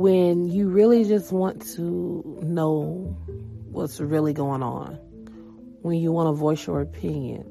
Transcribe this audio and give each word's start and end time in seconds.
when 0.00 0.48
you 0.48 0.66
really 0.66 1.04
just 1.04 1.30
want 1.30 1.60
to 1.74 2.38
know 2.40 3.14
what's 3.70 4.00
really 4.00 4.32
going 4.32 4.62
on, 4.62 4.94
when 5.82 5.98
you 5.98 6.10
want 6.10 6.26
to 6.26 6.32
voice 6.32 6.66
your 6.66 6.80
opinion, 6.80 7.44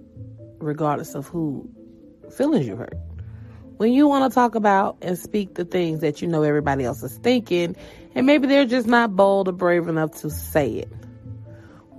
regardless 0.58 1.14
of 1.14 1.27
who 1.27 1.70
feelings 2.36 2.66
you 2.66 2.76
hurt. 2.76 2.98
When 3.77 3.94
you 3.94 4.08
want 4.08 4.32
to 4.32 4.34
talk 4.34 4.55
about 4.55 4.98
and 5.04 5.16
speak 5.16 5.54
the 5.54 5.64
things 5.64 6.00
that 6.00 6.23
you 6.23 6.27
know 6.27 6.41
everybody 6.41 6.86
else 6.86 7.04
is 7.04 7.18
thinking, 7.18 7.76
and 8.16 8.26
maybe 8.26 8.48
they're 8.48 8.66
just 8.66 8.88
not 8.88 9.16
bold 9.16 9.48
or 9.48 9.52
brave 9.52 9.88
enough 9.88 10.20
to 10.22 10.31
say 10.31 10.72
it. 10.72 10.91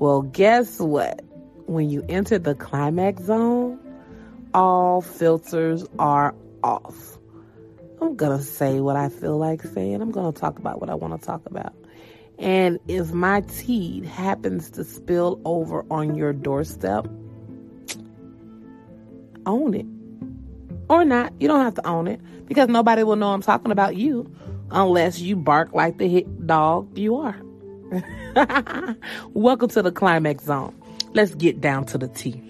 Well, 0.00 0.22
guess 0.22 0.80
what? 0.80 1.20
When 1.66 1.90
you 1.90 2.04
enter 2.08 2.40
the 2.40 2.56
climax 2.56 3.22
zone, 3.22 3.78
all 4.52 5.00
filters 5.00 5.86
are 6.00 6.34
off. 6.64 7.19
I'm 8.00 8.16
going 8.16 8.36
to 8.36 8.42
say 8.42 8.80
what 8.80 8.96
I 8.96 9.08
feel 9.10 9.36
like 9.36 9.62
saying. 9.62 10.00
I'm 10.00 10.10
going 10.10 10.32
to 10.32 10.38
talk 10.38 10.58
about 10.58 10.80
what 10.80 10.88
I 10.88 10.94
want 10.94 11.20
to 11.20 11.26
talk 11.26 11.44
about. 11.46 11.74
And 12.38 12.78
if 12.88 13.12
my 13.12 13.42
tea 13.42 14.04
happens 14.06 14.70
to 14.70 14.84
spill 14.84 15.38
over 15.44 15.84
on 15.90 16.14
your 16.14 16.32
doorstep, 16.32 17.06
own 19.44 19.74
it. 19.74 19.86
Or 20.88 21.04
not. 21.04 21.32
You 21.38 21.48
don't 21.48 21.60
have 21.60 21.74
to 21.74 21.86
own 21.86 22.08
it 22.08 22.20
because 22.46 22.68
nobody 22.68 23.02
will 23.02 23.16
know 23.16 23.28
I'm 23.28 23.42
talking 23.42 23.70
about 23.70 23.96
you 23.96 24.34
unless 24.70 25.20
you 25.20 25.36
bark 25.36 25.74
like 25.74 25.98
the 25.98 26.08
hit 26.08 26.46
dog 26.46 26.96
you 26.96 27.16
are. 27.16 27.36
Welcome 29.34 29.68
to 29.70 29.82
the 29.82 29.92
climax 29.92 30.44
zone. 30.44 30.74
Let's 31.12 31.34
get 31.34 31.60
down 31.60 31.84
to 31.86 31.98
the 31.98 32.08
tea. 32.08 32.49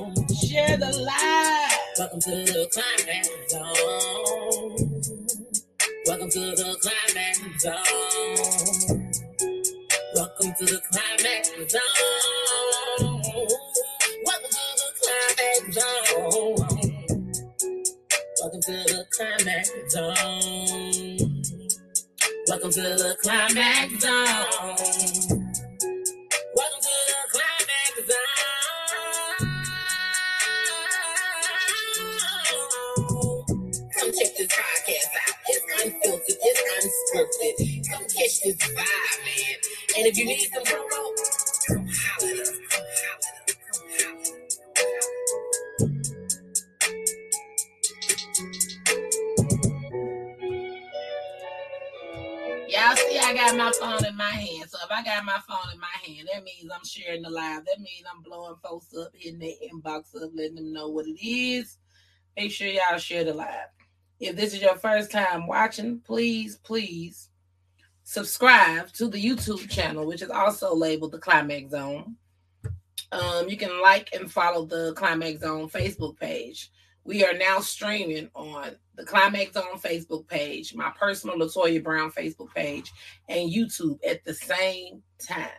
Share 0.51 0.75
the 0.75 0.91
live. 0.91 1.79
Welcome 1.97 2.19
to 2.19 2.31
the 2.31 2.67
climax 2.73 3.29
zone. 3.47 4.75
Welcome 6.05 6.29
to 6.29 6.39
the 6.39 6.77
climax 6.81 7.63
zone. 7.63 8.50
My 55.31 55.39
phone 55.47 55.73
in 55.73 55.79
my 55.79 55.87
hand, 56.05 56.27
that 56.33 56.43
means 56.43 56.71
I'm 56.73 56.85
sharing 56.85 57.21
the 57.21 57.29
live. 57.29 57.65
That 57.65 57.79
means 57.79 58.05
I'm 58.09 58.21
blowing 58.21 58.55
folks 58.63 58.93
up, 58.95 59.11
hitting 59.13 59.39
their 59.39 59.53
inbox 59.71 60.15
up, 60.21 60.31
letting 60.33 60.55
them 60.55 60.73
know 60.73 60.89
what 60.89 61.07
it 61.07 61.25
is. 61.25 61.77
Make 62.35 62.51
sure 62.51 62.67
y'all 62.67 62.97
share 62.97 63.23
the 63.23 63.33
live. 63.33 63.67
If 64.19 64.35
this 64.35 64.53
is 64.53 64.61
your 64.61 64.75
first 64.75 65.11
time 65.11 65.47
watching, 65.47 65.99
please, 65.99 66.57
please 66.57 67.29
subscribe 68.03 68.91
to 68.93 69.07
the 69.07 69.23
YouTube 69.23 69.69
channel, 69.69 70.05
which 70.05 70.21
is 70.21 70.29
also 70.29 70.75
labeled 70.75 71.11
the 71.11 71.19
Climax 71.19 71.71
Zone. 71.71 72.15
Um, 73.11 73.49
you 73.49 73.57
can 73.57 73.81
like 73.81 74.13
and 74.13 74.31
follow 74.31 74.65
the 74.65 74.93
Climax 74.95 75.41
Zone 75.41 75.69
Facebook 75.69 76.19
page. 76.19 76.71
We 77.03 77.25
are 77.25 77.33
now 77.33 77.59
streaming 77.59 78.29
on 78.35 78.71
the 79.01 79.07
Climax 79.07 79.53
Zone 79.53 79.79
Facebook 79.79 80.27
page, 80.27 80.75
my 80.75 80.91
personal 80.91 81.35
Latoya 81.35 81.83
Brown 81.83 82.11
Facebook 82.11 82.53
page, 82.53 82.91
and 83.27 83.51
YouTube 83.51 83.99
at 84.07 84.23
the 84.23 84.33
same 84.33 85.01
time. 85.19 85.49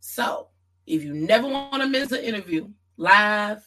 So 0.00 0.48
if 0.86 1.04
you 1.04 1.14
never 1.14 1.46
want 1.46 1.80
to 1.80 1.88
miss 1.88 2.10
an 2.10 2.24
interview 2.24 2.68
live, 2.96 3.64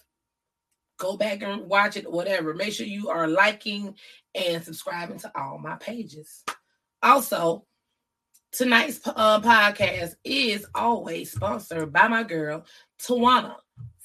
go 0.98 1.16
back 1.16 1.42
and 1.44 1.68
watch 1.68 1.96
it, 1.96 2.12
whatever. 2.12 2.54
Make 2.54 2.74
sure 2.74 2.86
you 2.86 3.10
are 3.10 3.28
liking 3.28 3.96
and 4.34 4.64
subscribing 4.64 5.20
to 5.20 5.32
all 5.34 5.60
my 5.60 5.76
pages. 5.78 6.44
Also, 7.02 7.66
tonight's 8.52 9.00
uh, 9.06 9.40
podcast 9.40 10.16
is 10.26 10.66
always 10.76 11.32
sponsored 11.32 11.94
by 11.94 12.10
my 12.10 12.24
girl, 12.24 12.66
Tawana 13.02 13.56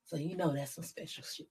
So 0.04 0.16
you 0.16 0.36
know 0.36 0.54
that's 0.54 0.76
some 0.76 0.84
special 0.84 1.25
shit. 1.25 1.48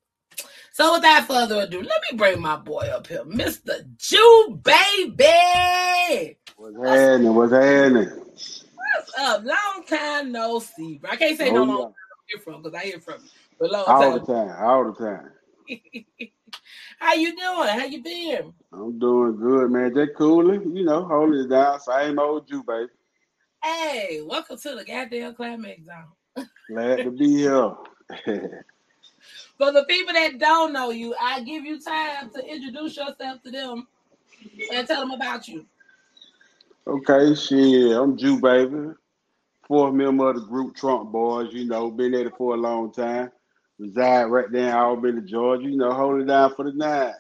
So 0.72 0.94
without 0.94 1.28
further 1.28 1.64
ado, 1.64 1.82
let 1.82 2.02
me 2.10 2.18
bring 2.18 2.40
my 2.40 2.56
boy 2.56 2.90
up 2.94 3.08
here, 3.08 3.26
Mr. 3.26 3.86
Jew 3.98 4.58
Baby. 4.64 6.38
What's 6.56 6.78
happening? 6.78 7.36
What's 7.36 7.52
happening? 7.52 8.24
Up? 9.18 9.44
Long 9.44 9.84
time 9.88 10.32
no 10.32 10.60
see. 10.60 10.98
bro. 11.00 11.10
I 11.12 11.16
can't 11.16 11.38
say 11.38 11.50
Oh, 11.50 11.54
no 11.54 11.62
yeah. 11.64 11.68
long 11.68 11.78
time 11.78 11.94
I 12.12 12.24
hear 12.28 12.40
from 12.40 12.62
because 12.62 12.76
I 12.80 12.84
hear 12.86 13.00
from 13.00 13.24
you. 13.24 13.30
But 13.60 13.72
long 13.72 13.86
All 13.88 14.12
the 14.14 14.20
time. 14.20 14.26
time, 14.26 14.64
all 14.64 14.92
the 14.92 15.06
time. 15.06 15.32
How 17.00 17.14
you 17.14 17.30
doing? 17.36 17.68
How 17.70 17.86
you 17.86 18.04
been? 18.04 18.54
I'm 18.74 19.00
doing 19.00 19.38
good, 19.38 19.72
man. 19.72 19.94
Just 19.96 20.16
cooling, 20.16 20.76
you 20.76 20.84
know, 20.86 21.06
holding 21.06 21.42
it 21.42 21.50
down. 21.50 21.80
Same 21.80 22.20
old 22.20 22.50
you, 22.50 22.64
baby. 22.64 22.90
Hey, 23.64 24.22
welcome 24.26 24.58
to 24.58 24.76
the 24.76 24.84
goddamn 24.86 25.34
climax 25.36 25.82
zone. 25.86 26.48
Glad 26.70 26.98
to 27.04 27.12
be 27.12 27.38
here. 27.38 27.74
For 29.58 29.72
the 29.72 29.84
people 29.86 30.14
that 30.14 30.38
don't 30.38 30.72
know 30.74 30.92
you, 30.92 31.16
I 31.20 31.42
give 31.42 31.66
you 31.66 31.80
time 31.80 32.30
to 32.36 32.46
introduce 32.46 32.96
yourself 32.98 33.42
to 33.44 33.52
them 33.52 33.88
and 34.74 34.88
tell 34.88 35.02
them 35.02 35.12
about 35.12 35.48
you. 35.48 35.66
okay, 36.86 37.34
shit. 37.36 37.92
I'm 37.98 38.16
Jew, 38.18 38.40
baby. 38.40 38.92
Fourth 39.68 39.94
member 39.94 40.30
of 40.30 40.36
the 40.36 40.42
group 40.44 40.76
Trump 40.76 41.12
Boys, 41.12 41.54
you 41.54 41.66
know, 41.66 41.92
been 41.92 42.14
it 42.14 42.34
for 42.38 42.54
a 42.54 42.58
long 42.58 42.92
time. 42.92 43.32
Reside 43.80 44.24
right 44.26 44.52
there 44.52 44.70
in 44.70 44.76
Albany, 44.76 45.22
Georgia, 45.22 45.68
you 45.68 45.78
know, 45.78 45.92
hold 45.92 46.22
it 46.22 46.26
down 46.26 46.56
for 46.56 46.64
the 46.64 46.72
night. 46.72 47.16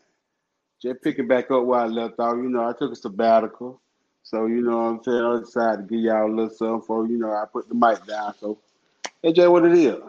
Just 0.81 1.01
picking 1.01 1.27
back 1.27 1.51
up 1.51 1.65
where 1.65 1.81
I 1.81 1.85
left 1.87 2.19
off, 2.19 2.37
you 2.37 2.49
know, 2.49 2.67
I 2.67 2.73
took 2.73 2.91
a 2.91 2.95
sabbatical. 2.95 3.81
So, 4.23 4.45
you 4.45 4.61
know 4.61 4.77
what 4.77 4.83
I'm 4.83 5.03
saying? 5.03 5.23
I 5.23 5.39
decided 5.39 5.87
to 5.87 5.95
give 5.95 6.03
y'all 6.03 6.31
a 6.31 6.33
little 6.33 6.49
something 6.49 6.81
for, 6.81 7.07
you 7.07 7.17
know, 7.17 7.31
I 7.31 7.45
put 7.51 7.67
the 7.69 7.75
mic 7.75 8.05
down. 8.05 8.33
So, 8.39 8.57
that's 9.21 9.35
just 9.35 9.49
what 9.49 9.65
it 9.65 9.77
is. 9.77 9.99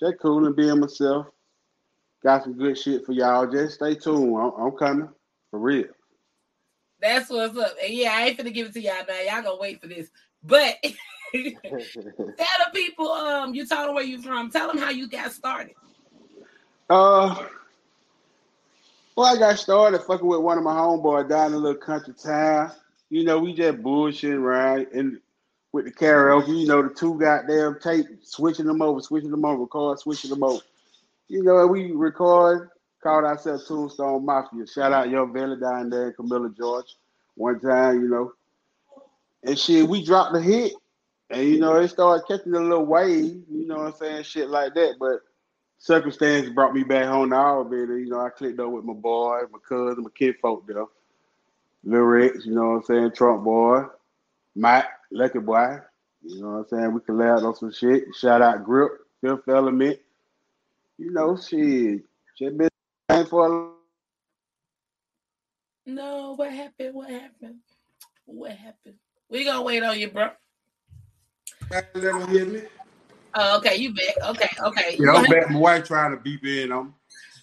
Just 0.00 0.18
cool 0.20 0.46
and 0.46 0.56
being 0.56 0.80
myself. 0.80 1.26
Got 2.22 2.44
some 2.44 2.54
good 2.54 2.78
shit 2.78 3.04
for 3.04 3.12
y'all. 3.12 3.46
Just 3.46 3.74
stay 3.74 3.94
tuned. 3.94 4.36
I'm, 4.36 4.52
I'm 4.58 4.72
coming. 4.72 5.08
For 5.50 5.60
real. 5.60 5.88
That's 7.00 7.30
what's 7.30 7.56
up. 7.56 7.76
And 7.84 7.92
yeah, 7.92 8.12
I 8.12 8.26
ain't 8.26 8.38
finna 8.38 8.52
give 8.52 8.68
it 8.68 8.72
to 8.72 8.80
y'all 8.80 9.04
now. 9.06 9.20
Y'all 9.20 9.42
gonna 9.42 9.60
wait 9.60 9.80
for 9.80 9.86
this. 9.86 10.10
But 10.42 10.76
tell 11.64 12.36
the 12.36 12.70
people, 12.72 13.10
um, 13.10 13.54
you 13.54 13.66
told 13.66 13.88
them 13.88 13.94
where 13.96 14.04
you're 14.04 14.22
from. 14.22 14.50
Tell 14.50 14.68
them 14.68 14.78
how 14.78 14.90
you 14.90 15.08
got 15.08 15.32
started. 15.32 15.74
uh, 16.88 17.46
well, 19.16 19.34
I 19.34 19.38
got 19.38 19.58
started 19.58 20.02
fucking 20.02 20.26
with 20.26 20.40
one 20.40 20.58
of 20.58 20.64
my 20.64 20.74
homeboys 20.74 21.28
down 21.28 21.48
in 21.48 21.54
a 21.54 21.58
little 21.58 21.80
country 21.80 22.14
town. 22.14 22.72
You 23.10 23.24
know, 23.24 23.38
we 23.38 23.52
just 23.52 23.78
bullshitting 23.78 24.42
right 24.42 24.90
and 24.92 25.20
with 25.72 25.86
the 25.86 25.90
karaoke. 25.90 26.60
You 26.60 26.66
know, 26.68 26.82
the 26.82 26.94
two 26.94 27.18
goddamn 27.18 27.78
tape, 27.80 28.06
switching 28.22 28.66
them 28.66 28.80
over, 28.80 29.00
switching 29.00 29.30
them 29.30 29.44
over, 29.44 29.62
record, 29.62 29.98
switching 29.98 30.30
them 30.30 30.44
over. 30.44 30.62
You 31.28 31.42
know, 31.42 31.66
we 31.66 31.90
record, 31.90 32.70
called 33.02 33.24
ourselves 33.24 33.66
Tombstone 33.66 34.24
Mafia. 34.24 34.66
Shout 34.66 34.92
out 34.92 35.10
Young 35.10 35.32
Valley 35.32 35.58
down 35.58 35.90
there 35.90 36.12
Camilla, 36.12 36.50
Georgia, 36.56 36.88
One 37.34 37.58
time, 37.58 38.02
you 38.02 38.08
know, 38.08 38.32
and 39.44 39.58
shit, 39.58 39.86
we 39.86 40.04
dropped 40.04 40.32
the 40.32 40.40
hit, 40.40 40.72
and 41.30 41.48
you 41.48 41.58
know, 41.58 41.76
it 41.76 41.88
started 41.88 42.26
catching 42.26 42.54
a 42.54 42.60
little 42.60 42.84
wave. 42.84 43.42
You 43.50 43.66
know 43.66 43.76
what 43.76 43.86
I'm 43.86 43.94
saying? 43.94 44.22
Shit 44.24 44.48
like 44.48 44.74
that, 44.74 44.96
but 44.98 45.20
circumstances 45.78 46.52
brought 46.52 46.74
me 46.74 46.82
back 46.82 47.06
home 47.06 47.30
to 47.30 47.36
Albany. 47.36 48.02
You 48.02 48.08
know, 48.08 48.20
I 48.20 48.30
clicked 48.30 48.60
up 48.60 48.70
with 48.70 48.84
my 48.84 48.92
boy, 48.92 49.40
my 49.50 49.58
cousin, 49.68 50.02
my 50.02 50.10
kinfolk 50.16 50.66
there. 50.66 50.84
Lil 51.84 52.00
Rex, 52.00 52.46
you 52.46 52.54
know 52.54 52.70
what 52.70 52.76
I'm 52.76 52.82
saying? 52.84 53.12
Trump 53.12 53.44
boy, 53.44 53.84
Mike, 54.54 54.86
Lucky 55.10 55.38
boy. 55.38 55.78
You 56.22 56.40
know 56.40 56.48
what 56.48 56.56
I'm 56.56 56.68
saying? 56.68 56.92
We 56.94 57.00
collabed 57.00 57.44
on 57.44 57.54
some 57.54 57.72
shit. 57.72 58.04
Shout 58.18 58.40
out 58.40 58.64
Grip, 58.64 58.92
Fifth 59.20 59.48
Element. 59.48 59.98
You 60.98 61.10
know, 61.10 61.36
shit. 61.36 62.02
Shit 62.36 62.56
been 62.56 62.70
for 63.26 63.72
No, 65.86 66.34
what 66.36 66.50
happened? 66.50 66.94
What 66.94 67.10
happened? 67.10 67.58
What 68.24 68.52
happened? 68.52 68.96
We 69.28 69.44
gonna 69.44 69.62
wait 69.62 69.82
on 69.82 69.98
you, 69.98 70.08
bro. 70.08 70.30
Never 71.70 72.26
hear 72.26 72.46
me. 72.46 72.62
Oh, 73.36 73.58
okay, 73.58 73.76
you 73.76 73.92
back. 73.94 74.14
Okay, 74.30 74.48
okay. 74.62 74.96
Yeah, 74.98 75.12
I'm 75.12 75.24
back. 75.30 75.50
My 75.50 75.58
wife 75.58 75.86
trying 75.86 76.12
to 76.12 76.16
beep 76.16 76.44
in 76.44 76.70
on 76.72 76.86
me. 76.86 76.92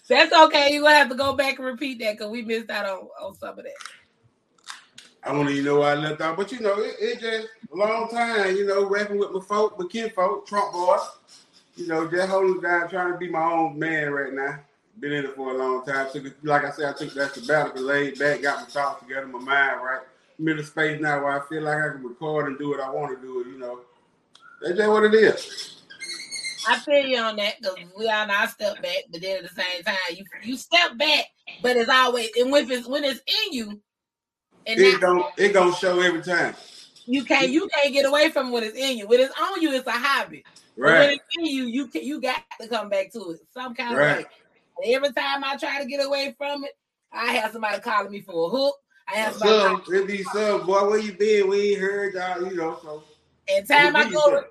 That's 0.08 0.32
okay. 0.32 0.72
You're 0.72 0.82
gonna 0.82 0.94
have 0.96 1.08
to 1.10 1.14
go 1.14 1.34
back 1.34 1.58
and 1.58 1.66
repeat 1.66 1.98
that 2.00 2.18
because 2.18 2.30
we 2.30 2.42
missed 2.42 2.70
out 2.70 2.86
on, 2.86 3.08
on 3.20 3.34
some 3.36 3.58
of 3.58 3.64
that. 3.64 3.72
I 5.24 5.32
don't 5.32 5.48
even 5.48 5.64
know 5.64 5.80
why 5.80 5.92
I 5.92 5.94
left 5.94 6.20
out, 6.20 6.36
but 6.36 6.50
you 6.50 6.60
know, 6.60 6.80
it, 6.80 6.96
it 6.98 7.20
just 7.20 7.48
a 7.72 7.76
long 7.76 8.08
time, 8.08 8.56
you 8.56 8.66
know, 8.66 8.88
rapping 8.88 9.18
with 9.18 9.30
my 9.30 9.40
folk, 9.40 9.78
my 9.78 9.86
kinfolk, 9.86 10.46
Trump 10.46 10.72
boy. 10.72 10.96
You 11.76 11.86
know, 11.86 12.06
just 12.10 12.28
holding 12.28 12.60
down, 12.60 12.90
trying 12.90 13.12
to 13.12 13.18
be 13.18 13.28
my 13.28 13.42
own 13.42 13.78
man 13.78 14.10
right 14.12 14.32
now. 14.32 14.58
Been 15.00 15.12
in 15.12 15.24
it 15.24 15.34
for 15.34 15.54
a 15.54 15.56
long 15.56 15.86
time. 15.86 16.08
Took 16.12 16.34
like 16.42 16.64
I 16.64 16.70
said, 16.70 16.86
I 16.86 16.92
took 16.92 17.14
that 17.14 17.34
sabbatical, 17.34 17.82
laid 17.82 18.18
back, 18.18 18.42
got 18.42 18.60
my 18.60 18.66
thoughts 18.66 19.02
together, 19.02 19.26
my 19.26 19.38
mind 19.38 19.80
right. 19.82 20.00
I'm 20.38 20.48
in 20.48 20.58
a 20.58 20.62
space 20.62 21.00
now 21.00 21.22
where 21.22 21.40
I 21.40 21.48
feel 21.48 21.62
like 21.62 21.78
I 21.78 21.92
can 21.92 22.02
record 22.02 22.48
and 22.48 22.58
do 22.58 22.70
what 22.70 22.80
I 22.80 22.90
want 22.90 23.18
to 23.18 23.26
do. 23.26 23.40
It, 23.40 23.46
you 23.48 23.58
know, 23.58 23.80
that's 24.62 24.76
just 24.76 24.90
what 24.90 25.04
it 25.04 25.14
is. 25.14 25.76
I 26.68 26.78
feel 26.80 27.04
you 27.04 27.18
on 27.18 27.36
that 27.36 27.54
because 27.60 27.76
we 27.98 28.08
all 28.08 28.26
know 28.26 28.34
I 28.34 28.46
step 28.46 28.80
back, 28.82 29.04
but 29.10 29.20
then 29.20 29.38
at 29.38 29.42
the 29.42 29.62
same 29.62 29.82
time, 29.84 29.96
you 30.14 30.24
you 30.42 30.56
step 30.56 30.96
back, 30.96 31.26
but 31.62 31.76
it's 31.76 31.90
always 31.90 32.30
and 32.38 32.52
when 32.52 32.70
it's 32.70 32.88
when 32.88 33.04
it's 33.04 33.20
in 33.26 33.52
you, 33.52 33.80
and 34.66 34.80
It 34.80 35.00
don't, 35.00 35.26
it 35.36 35.52
gonna 35.52 35.74
show 35.74 36.00
every 36.00 36.22
time, 36.22 36.54
you 37.06 37.24
can't 37.24 37.50
you 37.50 37.68
can't 37.74 37.92
get 37.92 38.06
away 38.06 38.30
from 38.30 38.52
what 38.52 38.62
is 38.62 38.74
in 38.74 38.96
you. 38.98 39.08
When 39.08 39.20
it's 39.20 39.34
on 39.40 39.60
you, 39.60 39.72
it's 39.72 39.86
a 39.86 39.92
hobby. 39.92 40.44
But 40.80 40.94
when 40.96 41.10
right? 41.10 41.10
it's 41.10 41.24
in 41.38 41.46
you, 41.46 41.64
you 41.64 41.88
can, 41.88 42.04
you 42.04 42.20
got 42.20 42.42
to 42.60 42.68
come 42.68 42.88
back 42.88 43.12
to 43.12 43.30
it 43.30 43.40
some 43.52 43.74
kind 43.74 43.96
Right. 43.96 44.18
of 44.18 44.18
way. 44.18 44.26
And 44.84 44.94
every 44.94 45.12
time 45.12 45.44
I 45.44 45.56
try 45.56 45.80
to 45.82 45.88
get 45.88 46.04
away 46.04 46.34
from 46.38 46.64
it, 46.64 46.72
I 47.12 47.32
have 47.34 47.52
somebody 47.52 47.80
calling 47.80 48.10
me 48.10 48.20
for 48.20 48.46
a 48.46 48.50
hook. 48.50 48.76
I 49.08 49.16
have 49.16 49.34
somebody. 49.34 49.76
Some, 49.84 49.94
it 49.94 50.06
be 50.06 50.22
some 50.22 50.66
boy, 50.66 50.88
where 50.88 50.98
you 50.98 51.12
been? 51.12 51.48
We 51.48 51.72
ain't 51.72 51.80
heard 51.80 52.14
y'all, 52.14 52.46
you 52.48 52.56
know. 52.56 52.78
So 52.82 53.02
And 53.48 53.66
time 53.66 53.96
I 53.96 54.10
go, 54.10 54.42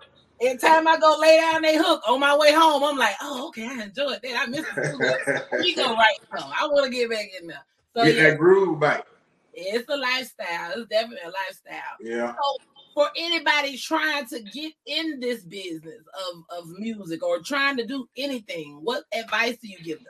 and 0.42 0.60
time 0.60 0.88
I 0.88 1.00
go 1.00 1.18
lay 1.20 1.38
down 1.38 1.62
they 1.62 1.78
hook 1.78 2.02
on 2.08 2.20
my 2.20 2.36
way 2.36 2.54
home, 2.54 2.84
I'm 2.84 2.98
like, 2.98 3.16
oh 3.22 3.48
okay, 3.50 3.66
I 3.68 3.84
enjoyed 3.84 4.20
that. 4.22 4.38
I 4.38 4.46
missed 4.48 4.68
it 4.76 4.92
too. 4.92 5.58
We 5.60 5.76
go 5.76 5.94
right 5.96 6.18
now. 6.34 6.52
I 6.60 6.68
want 6.68 6.86
to 6.86 6.92
get 6.92 7.10
back 7.10 7.26
in 7.40 7.48
there. 7.48 7.66
So 7.96 8.04
Get 8.06 8.16
yeah, 8.16 8.30
that 8.30 8.38
groove 8.38 8.80
back. 8.80 9.06
it's 9.54 9.88
a 9.90 9.96
lifestyle. 9.98 10.72
It's 10.76 10.90
definitely 10.90 11.20
a 11.26 11.32
lifestyle. 11.32 11.98
Yeah. 12.02 12.34
So 12.34 12.64
for 12.94 13.08
anybody 13.16 13.78
trying 13.78 14.26
to 14.28 14.42
get 14.42 14.74
in 14.86 15.20
this 15.20 15.44
business 15.44 16.02
of, 16.34 16.44
of 16.60 16.70
music 16.80 17.24
or 17.24 17.40
trying 17.40 17.78
to 17.78 17.86
do 17.86 18.08
anything, 18.18 18.80
what 18.84 19.04
advice 19.14 19.58
do 19.62 19.68
you 19.70 19.78
give 19.84 20.00
them? 20.00 20.08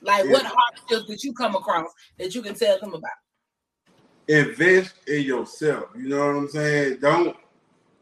Like 0.00 0.24
Yeah. 0.24 0.32
what 0.32 0.46
hardships 0.46 1.08
did 1.08 1.22
you 1.22 1.32
come 1.34 1.54
across 1.56 1.90
that 2.18 2.34
you 2.34 2.42
can 2.42 2.54
tell 2.54 2.78
them 2.80 2.94
about? 2.94 3.10
invest 4.28 4.94
in 5.06 5.22
yourself. 5.22 5.84
You 5.96 6.08
know 6.08 6.26
what 6.26 6.36
I'm 6.36 6.48
saying? 6.48 6.98
Don't 7.00 7.36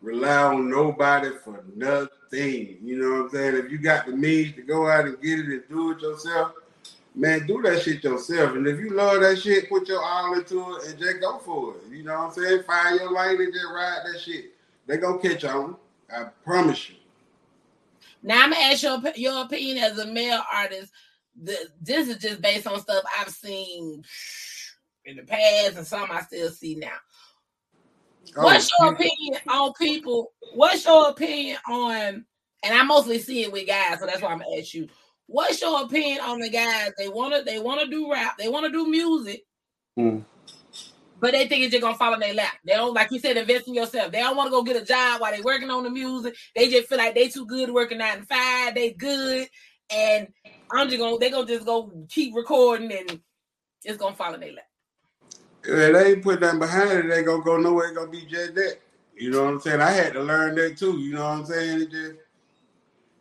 rely 0.06 0.54
on 0.54 0.70
nobody 0.70 1.30
for 1.44 1.64
nothing. 1.75 2.78
You 2.82 2.98
know 2.98 3.10
what 3.10 3.25
I'm 3.25 3.30
saying? 3.30 3.56
If 3.56 3.72
you 3.72 3.78
got 3.78 4.06
the 4.06 4.12
means 4.12 4.54
to 4.54 4.62
go 4.62 4.88
out 4.88 5.04
and 5.04 5.20
get 5.20 5.40
it 5.40 5.46
and 5.46 5.62
do 5.68 5.90
it 5.90 6.00
yourself, 6.00 6.52
man, 7.14 7.46
do 7.46 7.60
that 7.62 7.82
shit 7.82 8.04
yourself. 8.04 8.54
And 8.54 8.66
if 8.68 8.78
you 8.78 8.90
love 8.90 9.20
that 9.20 9.38
shit, 9.38 9.68
put 9.68 9.88
your 9.88 10.02
all 10.02 10.34
into 10.34 10.76
it 10.76 10.86
and 10.86 10.98
just 10.98 11.20
go 11.20 11.38
for 11.40 11.75
it. 11.75 11.90
You 11.90 12.04
know 12.04 12.18
what 12.18 12.38
I'm 12.38 12.44
saying? 12.44 12.62
Find 12.62 13.00
your 13.00 13.12
lane 13.12 13.40
and 13.40 13.52
just 13.52 13.66
ride 13.66 14.02
that 14.04 14.20
shit. 14.20 14.52
They 14.86 14.96
gonna 14.98 15.18
catch 15.18 15.44
on. 15.44 15.76
I 16.14 16.26
promise 16.44 16.88
you. 16.88 16.96
Now 18.22 18.44
I'm 18.44 18.50
gonna 18.50 18.62
ask 18.62 18.82
your 18.84 19.00
your 19.16 19.42
opinion 19.44 19.78
as 19.78 19.98
a 19.98 20.06
male 20.06 20.42
artist. 20.54 20.92
The, 21.42 21.68
this 21.82 22.08
is 22.08 22.18
just 22.18 22.40
based 22.40 22.66
on 22.66 22.80
stuff 22.80 23.04
I've 23.18 23.28
seen 23.28 24.04
in 25.04 25.16
the 25.16 25.22
past 25.22 25.76
and 25.76 25.86
some 25.86 26.08
I 26.10 26.22
still 26.22 26.48
see 26.50 26.76
now. 26.76 26.96
What's 28.35 28.71
Oh, 28.80 28.85
your 28.87 28.95
opinion 28.95 29.40
on 29.49 29.73
people? 29.75 30.33
What's 30.54 30.85
your 30.85 31.11
opinion 31.11 31.59
on? 31.68 32.25
And 32.62 32.75
I 32.75 32.83
mostly 32.83 33.18
see 33.18 33.42
it 33.42 33.52
with 33.52 33.66
guys, 33.66 34.00
so 34.00 34.06
that's 34.06 34.21
why 34.21 34.33
I'm 34.33 34.38
gonna 34.38 34.59
ask 34.59 34.75
you. 34.75 34.88
What's 35.26 35.61
your 35.61 35.83
opinion 35.85 36.21
on 36.21 36.40
the 36.40 36.49
guys? 36.49 36.92
They 36.99 37.09
wanna 37.09 37.42
they 37.42 37.59
wanna 37.59 37.87
do 37.87 38.11
rap, 38.11 38.37
they 38.38 38.49
wanna 38.49 38.71
do 38.71 38.88
music, 38.88 39.45
Hmm. 39.97 40.21
but 41.21 41.33
they 41.33 41.47
think 41.47 41.62
it's 41.64 41.73
just 41.73 41.83
gonna 41.83 41.97
fall 41.97 42.14
in 42.14 42.21
their 42.21 42.35
lap. 42.35 42.59
They 42.64 42.75
don't 42.75 42.95
like 42.95 43.11
you 43.11 43.18
said, 43.18 43.37
invest 43.37 43.68
in 43.68 43.75
yourself. 43.75 44.12
They 44.12 44.21
don't 44.21 44.37
want 44.37 44.49
to 44.49 44.50
go 44.50 44.62
get 44.62 44.80
a 44.80 44.85
job 44.85 45.21
while 45.21 45.33
they 45.35 45.40
working 45.42 45.71
on 45.71 45.85
the 45.85 45.90
music. 45.90 46.37
They 46.54 46.68
just 46.68 46.88
feel 46.88 46.99
like 46.99 47.14
they 47.14 47.28
too 47.28 47.47
good 47.47 47.71
working 47.71 47.99
nine 47.99 48.21
to 48.21 48.26
five. 48.26 48.75
They 48.75 48.92
good, 48.92 49.49
and 49.90 50.28
I'm 50.73 50.88
just 50.88 50.99
gonna 51.00 51.18
they 51.18 51.30
gonna 51.30 51.47
just 51.47 51.66
go 51.66 51.92
keep 52.09 52.35
recording 52.35 52.92
and 52.92 53.21
it's 53.85 53.99
gonna 53.99 54.16
fall 54.16 54.35
in 54.35 54.40
their 54.40 54.52
lap. 54.52 54.64
They 55.66 56.12
ain't 56.12 56.23
put 56.23 56.40
nothing 56.40 56.61
behind 56.61 56.92
it, 56.92 57.08
they 57.08 57.23
gonna 57.23 57.42
go 57.42 57.56
nowhere. 57.56 57.88
It's 57.88 57.96
gonna 57.96 58.11
be 58.11 58.25
just 58.25 58.54
that. 58.54 58.78
You 59.16 59.30
know 59.30 59.44
what 59.44 59.54
I'm 59.54 59.61
saying? 59.61 59.80
I 59.80 59.90
had 59.90 60.12
to 60.12 60.23
learn 60.23 60.54
that 60.56 60.76
too. 60.76 60.99
You 60.99 61.14
know 61.14 61.25
what 61.25 61.38
I'm 61.38 61.46
saying? 61.46 61.82
It 61.82 61.90
just, 61.90 62.14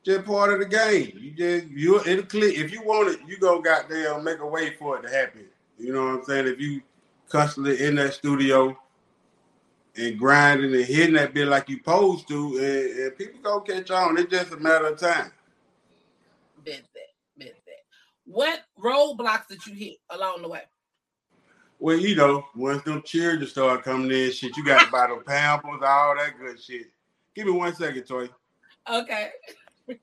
just 0.03 0.25
part 0.25 0.53
of 0.53 0.59
the 0.59 0.65
game. 0.65 1.13
You 1.15 1.31
just 1.31 1.67
you 1.71 1.99
it'll 2.01 2.25
click. 2.25 2.57
If 2.57 2.71
you 2.71 2.81
want 2.83 3.09
it, 3.09 3.19
you 3.27 3.37
go 3.37 3.61
goddamn 3.61 4.23
make 4.23 4.39
a 4.39 4.47
way 4.47 4.75
for 4.75 4.99
it 4.99 5.03
to 5.03 5.09
happen. 5.09 5.45
You 5.79 5.93
know 5.93 6.05
what 6.05 6.19
I'm 6.19 6.23
saying? 6.25 6.47
If 6.47 6.59
you 6.59 6.81
constantly 7.29 7.83
in 7.83 7.95
that 7.95 8.13
studio 8.13 8.77
and 9.97 10.19
grinding 10.19 10.73
and 10.73 10.85
hitting 10.85 11.15
that 11.15 11.33
bit 11.33 11.47
like 11.47 11.69
you 11.69 11.77
supposed 11.77 12.27
to, 12.27 12.57
and, 12.57 12.99
and 12.99 13.17
people 13.17 13.39
gonna 13.41 13.61
catch 13.63 13.91
on. 13.91 14.17
It's 14.17 14.31
just 14.31 14.51
a 14.51 14.57
matter 14.57 14.87
of 14.87 14.99
time. 14.99 15.31
Bet 16.63 16.83
that. 16.93 17.37
Bet 17.37 17.55
that. 17.65 17.73
What 18.25 18.61
roadblocks 18.79 19.47
did 19.47 19.65
you 19.65 19.73
hit 19.73 19.97
along 20.09 20.41
the 20.41 20.49
way? 20.49 20.63
Well, 21.79 21.97
you 21.97 22.15
know, 22.15 22.45
once 22.55 22.83
them 22.83 23.01
children 23.03 23.47
start 23.47 23.83
coming 23.83 24.09
in, 24.11 24.31
shit, 24.31 24.55
you 24.55 24.63
got 24.63 24.85
to 24.85 24.91
buy 24.91 25.07
them 25.07 25.23
pampers, 25.25 25.81
all 25.85 26.15
that 26.15 26.39
good 26.39 26.61
shit. 26.61 26.87
Give 27.35 27.47
me 27.47 27.51
one 27.51 27.75
second, 27.75 28.03
Toy. 28.03 28.29
Okay. 28.89 29.31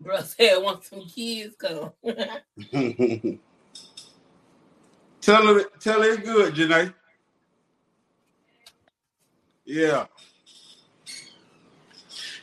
Bro 0.00 0.20
said 0.20 0.56
once 0.58 0.88
some 0.88 1.04
kids 1.06 1.56
come. 1.56 1.92
tell 5.20 5.46
her, 5.46 5.64
tell 5.80 6.02
her 6.02 6.12
it's 6.12 6.22
good, 6.22 6.54
Janae. 6.54 6.94
Yeah. 9.64 10.06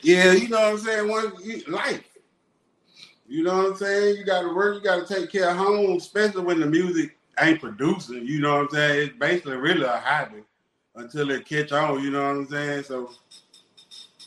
Yeah, 0.02 0.32
you 0.32 0.48
know 0.48 0.60
what 0.60 0.72
I'm 0.72 0.78
saying? 0.78 1.08
One 1.08 1.32
life. 1.68 2.04
You 3.26 3.42
know 3.42 3.56
what 3.56 3.66
I'm 3.66 3.76
saying? 3.76 4.16
You 4.18 4.24
gotta 4.24 4.52
work, 4.52 4.76
you 4.76 4.80
gotta 4.82 5.06
take 5.06 5.30
care 5.30 5.50
of 5.50 5.56
home, 5.56 5.96
especially 5.96 6.42
when 6.42 6.60
the 6.60 6.66
music 6.66 7.16
ain't 7.40 7.60
producing. 7.60 8.26
You 8.26 8.40
know 8.40 8.58
what 8.58 8.64
I'm 8.64 8.70
saying? 8.70 9.08
It's 9.08 9.18
basically 9.18 9.56
really 9.56 9.84
a 9.84 9.96
hobby 9.96 10.42
until 10.94 11.30
it 11.30 11.46
catch 11.46 11.72
on, 11.72 12.02
you 12.02 12.10
know 12.10 12.22
what 12.22 12.36
I'm 12.36 12.48
saying? 12.48 12.84
So 12.84 13.10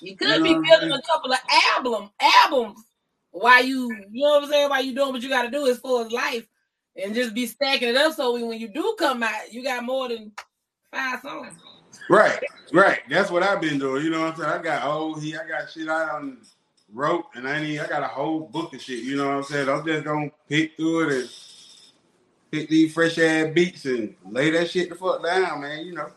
you 0.02 0.16
could 0.16 0.28
you 0.28 0.38
know 0.38 0.44
be 0.44 0.68
building 0.68 0.92
a 0.92 1.02
couple 1.04 1.32
of 1.32 1.40
album 1.76 2.10
albums 2.20 2.86
while 3.32 3.64
you 3.64 3.92
you 4.12 4.24
know 4.24 4.32
what 4.32 4.44
I'm 4.44 4.50
saying, 4.50 4.70
while 4.70 4.84
you 4.84 4.96
doing 4.96 5.14
what 5.14 5.22
you 5.22 5.30
gotta 5.30 5.52
do 5.52 5.68
as 5.68 5.78
far 5.78 6.06
as 6.06 6.12
life 6.12 6.48
and 6.96 7.14
just 7.14 7.34
be 7.34 7.46
stacking 7.46 7.90
it 7.90 7.96
up 7.96 8.14
so 8.14 8.34
when 8.34 8.60
you 8.60 8.68
do 8.68 8.96
come 8.98 9.22
out, 9.24 9.54
you 9.54 9.64
got 9.64 9.84
more 9.84 10.10
than 10.10 10.32
five 10.92 11.22
songs. 11.22 11.54
Right, 12.10 12.40
right. 12.74 13.00
That's 13.10 13.30
what 13.30 13.44
I've 13.44 13.62
been 13.62 13.80
doing. 13.80 14.04
You 14.04 14.10
know 14.10 14.22
what 14.22 14.34
I'm 14.34 14.38
saying? 14.38 14.52
I 14.52 14.62
got 14.62 14.86
old 14.86 15.22
he 15.22 15.36
I 15.36 15.48
got 15.48 15.70
shit 15.70 15.88
I 15.88 16.10
on 16.10 16.40
wrote 16.94 17.26
and 17.36 17.48
I 17.48 17.62
need 17.62 17.80
I 17.80 17.88
got 17.88 18.04
a 18.04 18.08
whole 18.08 18.42
book 18.42 18.74
of 18.74 18.82
shit, 18.82 19.04
you 19.04 19.18
know 19.18 19.28
what 19.28 19.38
I'm 19.38 19.44
saying? 19.44 19.70
I'm 19.70 19.86
just 19.86 20.06
gonna 20.06 20.32
pick 20.48 20.76
through 20.76 21.10
it 21.10 21.22
and 21.22 21.30
pick 22.52 22.70
these 22.70 22.94
fresh 22.94 23.18
ass 23.18 23.52
beats 23.54 23.86
and 23.86 24.16
lay 24.30 24.50
that 24.52 24.70
shit 24.70 24.90
the 24.90 24.96
fuck 24.96 25.24
down, 25.24 25.62
man, 25.62 25.86
you 25.86 25.94
know. 25.94 26.10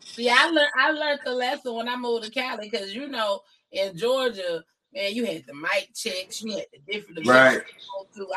See, 0.00 0.28
I 0.28 0.46
learned 0.46 0.72
I 0.78 0.90
learned 0.90 1.20
the 1.24 1.32
lesson 1.32 1.74
when 1.74 1.88
I 1.88 1.96
moved 1.96 2.24
to 2.24 2.30
Cali 2.30 2.68
because 2.70 2.94
you 2.94 3.08
know 3.08 3.40
in 3.72 3.96
Georgia, 3.96 4.64
man, 4.94 5.14
you 5.14 5.24
had 5.24 5.44
the 5.46 5.54
mic 5.54 5.90
checks, 5.94 6.42
you 6.42 6.52
had 6.52 6.66
the 6.72 6.92
different 6.92 7.26
right. 7.26 7.62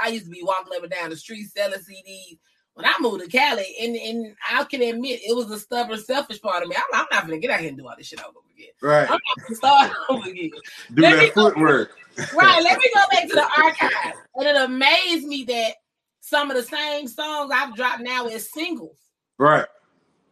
I 0.01 0.09
used 0.09 0.25
to 0.25 0.31
be 0.31 0.43
walking 0.43 0.73
up 0.75 0.83
and 0.83 0.91
down 0.91 1.09
the 1.09 1.17
street 1.17 1.47
selling 1.55 1.79
CDs 1.79 2.37
when 2.75 2.85
I 2.85 2.93
moved 2.99 3.23
to 3.23 3.29
Cali, 3.29 3.65
and, 3.81 3.95
and 3.95 4.35
I 4.51 4.63
can 4.65 4.81
admit 4.81 5.21
it 5.25 5.35
was 5.35 5.49
a 5.49 5.57
stubborn, 5.57 5.97
selfish 5.97 6.41
part 6.41 6.61
of 6.61 6.69
me. 6.69 6.75
I'm, 6.75 6.83
I'm 6.93 7.07
not 7.09 7.25
gonna 7.25 7.39
get 7.39 7.49
out 7.49 7.61
here 7.61 7.69
and 7.69 7.77
do 7.77 7.87
all 7.87 7.95
this 7.97 8.07
shit 8.07 8.19
over 8.21 8.39
again. 8.53 8.69
Right. 8.81 9.09
I'm 9.09 9.11
not 9.11 9.47
gonna 9.47 9.55
start 9.55 9.91
over 10.09 10.29
again. 10.29 10.51
Do 10.93 11.01
let 11.01 11.15
that 11.15 11.33
footwork. 11.33 11.91
right. 12.35 12.63
Let 12.63 12.77
me 12.77 12.89
go 12.93 13.01
back 13.11 13.27
to 13.29 13.33
the 13.33 13.49
archive. 13.63 14.13
And 14.35 14.47
it 14.47 14.57
amazed 14.57 15.25
me 15.25 15.45
that 15.45 15.75
some 16.19 16.51
of 16.51 16.57
the 16.57 16.63
same 16.63 17.07
songs 17.07 17.51
I've 17.53 17.75
dropped 17.75 18.01
now 18.01 18.27
as 18.27 18.51
singles. 18.51 18.97
Right. 19.37 19.65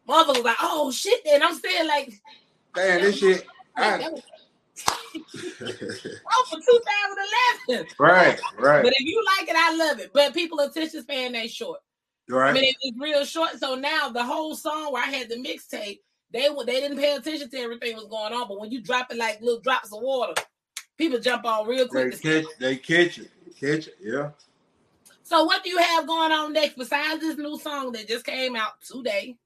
Motherfuckers 0.08 0.44
like, 0.44 0.58
oh 0.62 0.92
shit, 0.92 1.26
and 1.26 1.44
I'm 1.44 1.56
saying 1.56 1.88
like, 1.88 2.14
damn, 2.76 3.02
this 3.02 3.20
shit. 3.20 3.48
I, 3.78 4.06
oh, 4.06 4.22
for 6.50 6.60
2011. 7.68 7.88
Right, 7.98 8.40
right. 8.60 8.84
But 8.84 8.94
if 8.94 9.00
you 9.00 9.24
like 9.40 9.50
it, 9.50 9.56
I 9.58 9.76
love 9.78 10.00
it. 10.00 10.12
But 10.14 10.34
people 10.34 10.60
attention 10.60 11.02
span 11.04 11.32
they 11.32 11.48
short. 11.48 11.80
Right. 12.30 12.52
I 12.52 12.54
mean, 12.54 12.64
it, 12.64 12.76
it's 12.82 12.98
real 13.00 13.26
short. 13.26 13.60
So 13.60 13.76
now 13.76 14.10
the 14.10 14.24
whole 14.24 14.56
song 14.56 14.94
where 14.94 15.04
I 15.04 15.08
had 15.08 15.30
the 15.30 15.36
mixtape, 15.36 16.00
they 16.32 16.48
they 16.66 16.80
didn't 16.80 16.98
pay 16.98 17.16
attention 17.16 17.50
to 17.50 17.58
everything 17.58 17.96
was 17.96 18.06
going 18.06 18.34
on. 18.34 18.48
But 18.48 18.60
when 18.60 18.72
you 18.72 18.82
drop 18.82 19.12
it 19.12 19.18
like 19.18 19.42
little 19.42 19.60
drops 19.60 19.94
of 19.94 20.02
water, 20.02 20.34
people 20.98 21.20
jump 21.20 21.46
on 21.46 21.68
real 21.68 21.88
quick. 21.88 22.20
They 22.22 22.42
catch, 22.42 22.52
they 22.60 22.76
catch 22.78 23.20
it, 23.20 23.32
catch 23.60 23.88
it, 23.88 23.98
yeah. 24.02 24.32
So 25.24 25.44
what 25.44 25.64
do 25.64 25.70
you 25.70 25.78
have 25.78 26.08
going 26.08 26.32
on 26.32 26.54
next 26.54 26.78
besides 26.78 27.22
this 27.22 27.38
new 27.38 27.58
song 27.58 27.92
that 27.94 28.08
just 28.08 28.26
came 28.26 28.56
out 28.56 28.82
today? 28.82 29.38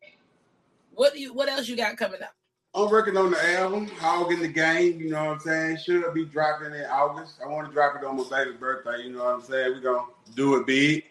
What 0.94 1.14
do 1.14 1.20
you 1.20 1.34
what 1.34 1.50
else 1.50 1.68
you 1.68 1.76
got 1.76 1.98
coming 1.98 2.22
up? 2.22 2.34
I'm 2.74 2.92
working 2.92 3.18
on 3.18 3.32
the 3.32 3.54
album, 3.56 3.88
Hog 4.00 4.32
in 4.32 4.40
the 4.40 4.48
Game, 4.48 5.00
you 5.00 5.10
know 5.10 5.26
what 5.26 5.34
I'm 5.34 5.40
saying? 5.40 5.78
Should 5.78 6.14
be 6.14 6.26
dropping 6.26 6.74
in 6.74 6.86
August. 6.86 7.36
I 7.44 7.48
want 7.48 7.68
to 7.68 7.74
drop 7.74 7.96
it 7.96 8.06
on 8.06 8.18
my 8.18 8.24
baby's 8.30 8.60
birthday, 8.60 9.04
you 9.04 9.14
know 9.14 9.24
what 9.24 9.36
I'm 9.36 9.42
saying? 9.42 9.74
We're 9.74 9.82
gonna 9.82 10.12
do 10.36 10.58
it 10.58 10.68
big. 10.68 11.04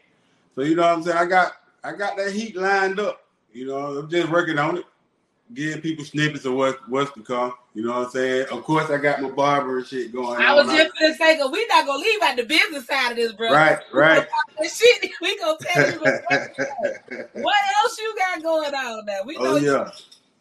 So 0.57 0.63
you 0.63 0.75
know 0.75 0.83
what 0.83 0.93
I'm 0.93 1.03
saying? 1.03 1.19
I 1.19 1.27
got 1.27 1.53
I 1.85 1.93
got 1.93 2.17
that 2.17 2.33
heat 2.33 2.57
lined 2.57 2.99
up. 2.99 3.21
You 3.53 3.67
know, 3.67 3.99
I'm 3.99 4.11
just 4.11 4.31
working 4.31 4.59
on 4.59 4.79
it, 4.79 4.85
giving 5.53 5.81
people 5.81 6.05
snippets 6.05 6.47
of 6.47 6.55
what 6.55 6.79
what's 6.89 7.13
to 7.13 7.23
come. 7.23 7.53
You 7.75 7.85
know 7.85 7.93
what 7.93 8.07
I'm 8.07 8.11
saying? 8.11 8.47
Of 8.51 8.65
course, 8.65 8.91
I 8.91 8.97
got 8.97 9.21
my 9.21 9.31
barber 9.31 9.79
and 9.79 9.87
shit 9.87 10.13
going. 10.13 10.39
On. 10.39 10.43
I 10.43 10.55
was 10.55 10.67
just 10.67 10.99
gonna 10.99 11.15
say, 11.15 11.39
cause 11.39 11.51
we 11.53 11.67
not 11.67 11.87
gonna 11.87 12.03
leave 12.03 12.23
out 12.23 12.37
the 12.37 12.45
business 12.45 12.87
side 12.87 13.13
of 13.13 13.17
this, 13.19 13.33
bro. 13.33 13.53
Right, 13.53 13.79
right. 13.93 14.27
shit, 14.63 15.11
we 15.21 15.39
gonna 15.39 15.59
tell 15.61 15.93
you 15.93 16.01
what, 16.01 16.23
what 17.35 17.57
else 17.85 17.99
you 17.99 18.15
got 18.17 18.43
going 18.43 18.75
on 18.75 19.05
now. 19.05 19.21
We 19.27 19.37
oh 19.37 19.57
yeah. 19.57 19.91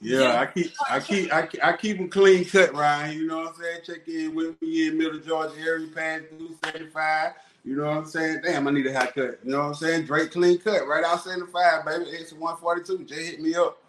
Yeah, 0.01 0.39
I 0.39 0.45
keep, 0.45 0.71
I 0.89 0.99
keep, 0.99 1.33
I 1.33 1.45
keep, 1.47 1.65
I 1.65 1.75
keep 1.75 1.97
them 1.97 2.09
clean 2.09 2.45
cut, 2.45 2.73
Ryan. 2.73 3.17
You 3.17 3.27
know 3.27 3.37
what 3.37 3.47
I'm 3.47 3.55
saying? 3.55 3.79
Check 3.85 4.07
in 4.07 4.35
with 4.35 4.61
me 4.61 4.87
in 4.87 4.97
Middle 4.97 5.19
Georgia 5.19 5.59
area, 5.59 5.87
past 5.87 6.25
through 6.29 6.55
75. 6.63 7.31
You 7.65 7.75
know 7.75 7.85
what 7.85 7.97
I'm 7.97 8.05
saying? 8.05 8.41
Damn, 8.43 8.67
I 8.67 8.71
need 8.71 8.85
a 8.85 8.93
haircut. 8.93 9.39
You 9.43 9.51
know 9.51 9.59
what 9.59 9.65
I'm 9.65 9.73
saying? 9.73 10.05
Drake 10.05 10.31
clean 10.31 10.59
cut 10.59 10.87
right 10.87 11.03
out 11.03 11.23
75, 11.23 11.83
baby. 11.83 12.05
It's 12.09 12.31
142. 12.31 13.05
Just 13.05 13.19
hit 13.19 13.41
me 13.41 13.55
up. 13.55 13.81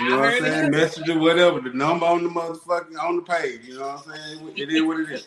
You 0.00 0.08
know 0.08 0.20
what 0.20 0.28
I'm 0.30 0.40
saying? 0.40 0.70
Message 0.70 1.08
or 1.10 1.18
whatever. 1.18 1.60
The 1.60 1.70
number 1.74 2.06
on 2.06 2.22
the 2.24 2.30
motherfucking 2.30 2.98
on 2.98 3.16
the 3.16 3.22
page. 3.22 3.60
You 3.64 3.78
know 3.78 3.88
what 3.88 4.06
I'm 4.08 4.14
saying? 4.14 4.52
It 4.56 4.72
is 4.72 4.82
what 4.82 5.00
it 5.00 5.10
is. 5.10 5.26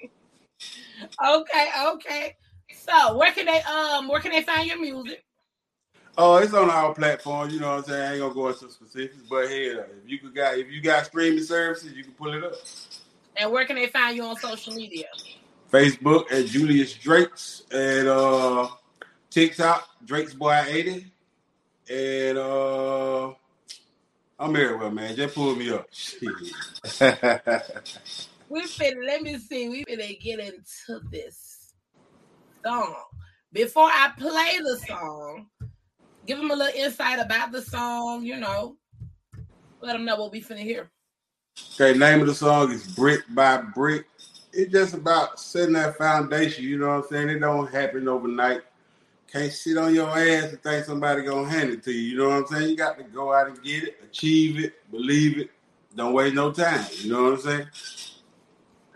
okay, 1.26 1.70
okay. 1.86 2.36
So 2.74 3.18
where 3.18 3.32
can 3.32 3.44
they 3.44 3.60
um 3.62 4.08
where 4.08 4.20
can 4.20 4.32
they 4.32 4.42
find 4.42 4.66
your 4.66 4.80
music? 4.80 5.22
Oh, 6.16 6.36
it's 6.36 6.54
on 6.54 6.70
our 6.70 6.94
platform. 6.94 7.50
You 7.50 7.60
know 7.60 7.76
what 7.76 7.78
I'm 7.80 7.84
saying? 7.84 8.02
I 8.02 8.12
ain't 8.12 8.20
gonna 8.22 8.34
go 8.34 8.48
into 8.48 8.70
specifics, 8.70 9.22
but 9.28 9.48
hey, 9.48 9.66
if 9.66 9.86
you 10.06 10.18
could 10.18 10.34
got 10.34 10.56
if 10.56 10.70
you 10.70 10.80
got 10.80 11.04
streaming 11.04 11.44
services, 11.44 11.92
you 11.92 12.04
can 12.04 12.14
pull 12.14 12.32
it 12.32 12.42
up. 12.42 12.54
And 13.36 13.52
where 13.52 13.66
can 13.66 13.76
they 13.76 13.88
find 13.88 14.16
you 14.16 14.24
on 14.24 14.36
social 14.36 14.72
media? 14.72 15.04
Facebook 15.76 16.32
at 16.32 16.46
Julius 16.46 16.94
Drakes 16.94 17.64
and 17.70 18.08
uh 18.08 18.66
TikTok 19.28 19.86
Drake's 20.06 20.32
Boy 20.32 20.58
80. 20.66 21.12
And 21.90 22.38
uh 22.38 23.28
I'm 24.38 24.56
everywhere, 24.56 24.90
man. 24.90 25.14
Just 25.14 25.34
pull 25.34 25.54
me 25.54 25.70
up. 25.70 25.86
we 28.48 28.62
finna 28.62 29.06
let 29.06 29.20
me 29.20 29.36
see. 29.38 29.68
We 29.68 29.84
finna 29.84 30.18
get 30.18 30.40
into 30.40 31.00
this 31.10 31.74
song. 32.64 32.94
Before 33.52 33.90
I 33.90 34.12
play 34.18 34.58
the 34.58 34.78
song, 34.86 35.48
give 36.26 36.38
them 36.38 36.50
a 36.50 36.56
little 36.56 36.80
insight 36.80 37.18
about 37.18 37.52
the 37.52 37.60
song, 37.60 38.24
you 38.24 38.38
know. 38.38 38.76
Let 39.82 39.92
them 39.92 40.06
know 40.06 40.16
what 40.16 40.32
we 40.32 40.40
finna 40.40 40.60
hear. 40.60 40.90
Okay, 41.74 41.98
name 41.98 42.22
of 42.22 42.28
the 42.28 42.34
song 42.34 42.72
is 42.72 42.86
Brick 42.94 43.22
by 43.34 43.58
Brick 43.58 44.06
it's 44.56 44.72
just 44.72 44.94
about 44.94 45.38
setting 45.38 45.74
that 45.74 45.96
foundation. 45.96 46.64
You 46.64 46.78
know 46.78 46.88
what 46.88 47.04
I'm 47.04 47.08
saying? 47.10 47.28
It 47.28 47.38
don't 47.40 47.70
happen 47.70 48.08
overnight. 48.08 48.62
Can't 49.30 49.52
sit 49.52 49.76
on 49.76 49.94
your 49.94 50.08
ass 50.08 50.52
and 50.52 50.62
think 50.62 50.84
somebody 50.84 51.22
gonna 51.22 51.48
hand 51.48 51.70
it 51.70 51.82
to 51.84 51.92
you. 51.92 52.12
You 52.12 52.18
know 52.18 52.28
what 52.28 52.36
I'm 52.36 52.46
saying? 52.46 52.70
You 52.70 52.76
got 52.76 52.96
to 52.98 53.04
go 53.04 53.32
out 53.32 53.48
and 53.48 53.62
get 53.62 53.84
it, 53.84 54.00
achieve 54.02 54.58
it, 54.58 54.90
believe 54.90 55.38
it. 55.38 55.50
Don't 55.94 56.12
waste 56.12 56.34
no 56.34 56.52
time. 56.52 56.84
You 57.00 57.12
know 57.12 57.24
what 57.24 57.32
I'm 57.34 57.40
saying? 57.40 57.66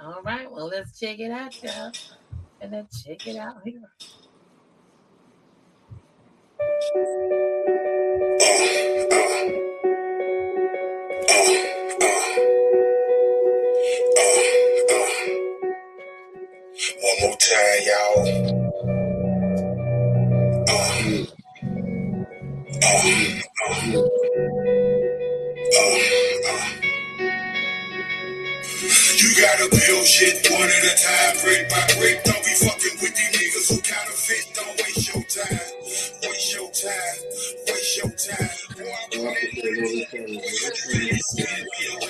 All 0.02 0.23
right. 0.23 0.50
Well, 0.50 0.69
let's 0.69 0.99
check 0.99 1.19
it 1.19 1.31
out, 1.31 1.62
y'all. 1.62 1.93
And 2.61 2.73
then 2.73 2.88
check 3.05 3.26
it 3.26 3.37
out 3.37 3.57
here. 3.64 3.83
One 6.93 7.11
more 9.50 9.69
time, 17.50 17.83
y'all. 17.87 18.47
Uh, 20.69 20.73
uh, 22.85 23.04
uh, 26.49 26.66
you 29.19 29.30
gotta 29.40 29.69
build 29.71 30.07
shit 30.07 30.47
one 30.50 30.62
at 30.62 30.85
a 30.85 30.95
time, 31.02 31.35
brick 31.45 31.69
by 31.71 31.87
brick. 31.99 32.25
Don't 32.25 32.45
be 32.45 32.54
fucking 32.54 32.97
with 33.02 33.14
these 33.16 33.33
niggas 33.35 33.69
who 33.75 33.83
counterfeit. 33.83 34.47
Don't 34.54 34.76
waste 34.78 35.14
your 35.14 35.25
time. 35.25 35.61
Waste 36.23 36.54
your 36.54 36.71
time. 36.71 37.19
Waste 37.69 37.99
your 37.99 38.11
time. 38.11 38.50
Struggling 41.90 42.10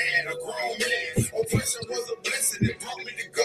Stand, 0.00 0.28
a 0.28 0.36
grown 0.44 0.78
man. 0.80 1.42
Oppression 1.42 1.82
was 1.90 2.10
a 2.12 2.22
blessing, 2.22 2.68
it 2.70 2.80
brought 2.80 2.98
me 2.98 3.04
to 3.18 3.28
God's 3.30 3.39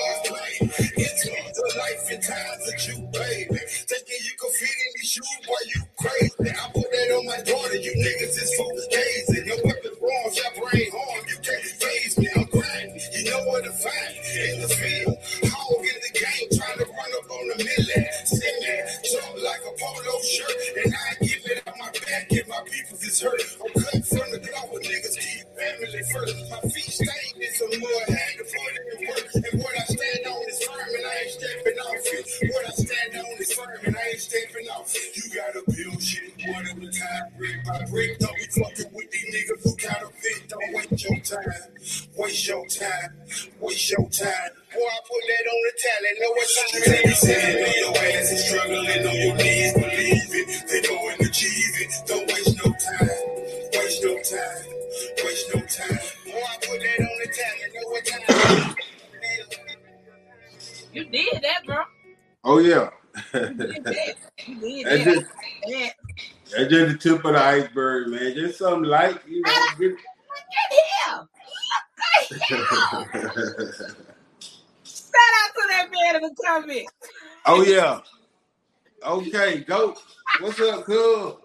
Oh 62.56 62.60
yeah. 62.60 62.90
That. 63.34 63.58
That's 64.48 65.04
just, 65.04 65.26
that's 66.52 66.70
just 66.70 66.92
the 66.92 66.98
tip 67.00 67.26
of 67.26 67.34
the 67.34 67.42
iceberg, 67.44 68.08
man. 68.10 68.34
Just 68.34 68.60
something 68.60 68.84
light, 68.90 69.20
you 69.28 69.42
know. 69.42 69.52
Look 69.80 69.94
at 69.94 71.18
him. 71.18 71.28
get- 72.50 72.56
Shout 74.86 75.34
out 75.42 75.52
to 75.54 75.64
that 75.70 75.88
man 75.92 76.16
in 76.18 76.22
the 76.22 76.36
comments. 76.46 76.92
oh 77.46 77.64
yeah. 77.64 78.00
Okay, 79.06 79.60
go. 79.62 79.96
What's 80.40 80.60
up, 80.62 80.86
cool? 80.86 81.42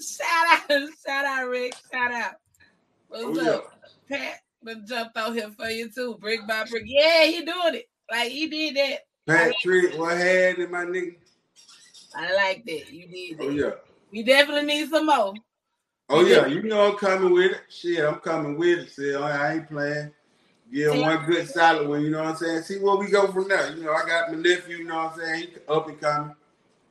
Shout 0.00 0.60
out, 0.70 0.88
shout 1.06 1.24
out, 1.26 1.48
Rick. 1.48 1.74
Shout 1.92 2.12
out. 2.12 2.34
What's 3.08 3.38
Oh, 3.38 3.42
yeah. 3.42 3.50
up? 3.50 3.80
Pat 4.08 4.40
done 4.64 4.84
jumped 4.86 5.16
out 5.16 5.34
here 5.34 5.50
for 5.56 5.68
you 5.68 5.90
too, 5.90 6.16
brick 6.20 6.40
by 6.46 6.64
brick. 6.70 6.84
Yeah, 6.86 7.24
he 7.24 7.44
doing 7.44 7.74
it. 7.74 7.88
Like 8.10 8.30
he 8.30 8.46
did 8.48 8.76
that. 8.76 9.00
Patrick, 9.26 9.98
what 9.98 10.16
had 10.16 10.58
in 10.58 10.70
my 10.70 10.84
nigga? 10.84 11.16
I 12.14 12.34
like 12.34 12.64
that. 12.66 12.92
You 12.92 13.36
oh, 13.40 13.44
that. 13.44 13.44
Oh 13.44 13.50
yeah. 13.50 13.70
We 14.12 14.22
definitely 14.22 14.66
need 14.66 14.88
some 14.90 15.06
more. 15.06 15.34
Oh 16.08 16.24
yeah, 16.24 16.46
you 16.46 16.62
know 16.62 16.92
I'm 16.92 16.96
coming 16.96 17.32
with 17.32 17.52
it. 17.52 17.60
Shit, 17.68 18.04
I'm 18.04 18.16
coming 18.16 18.58
with 18.58 18.80
it. 18.80 18.90
See, 18.90 19.14
I 19.14 19.54
ain't 19.54 19.68
playing. 19.68 20.12
Give 20.72 20.92
him 20.92 21.02
one 21.02 21.24
good 21.26 21.48
solid 21.48 21.88
one, 21.88 22.02
you 22.02 22.10
know 22.10 22.22
what 22.22 22.30
I'm 22.30 22.36
saying? 22.36 22.62
See 22.62 22.78
where 22.78 22.96
we 22.96 23.10
go 23.10 23.30
from 23.30 23.48
there. 23.48 23.74
You 23.76 23.84
know, 23.84 23.92
I 23.92 24.06
got 24.06 24.32
my 24.32 24.38
nephew, 24.38 24.78
you 24.78 24.84
know 24.84 25.04
what 25.04 25.12
I'm 25.12 25.18
saying? 25.18 25.40
He 25.40 25.48
up 25.68 25.88
and 25.88 26.00
coming. 26.00 26.34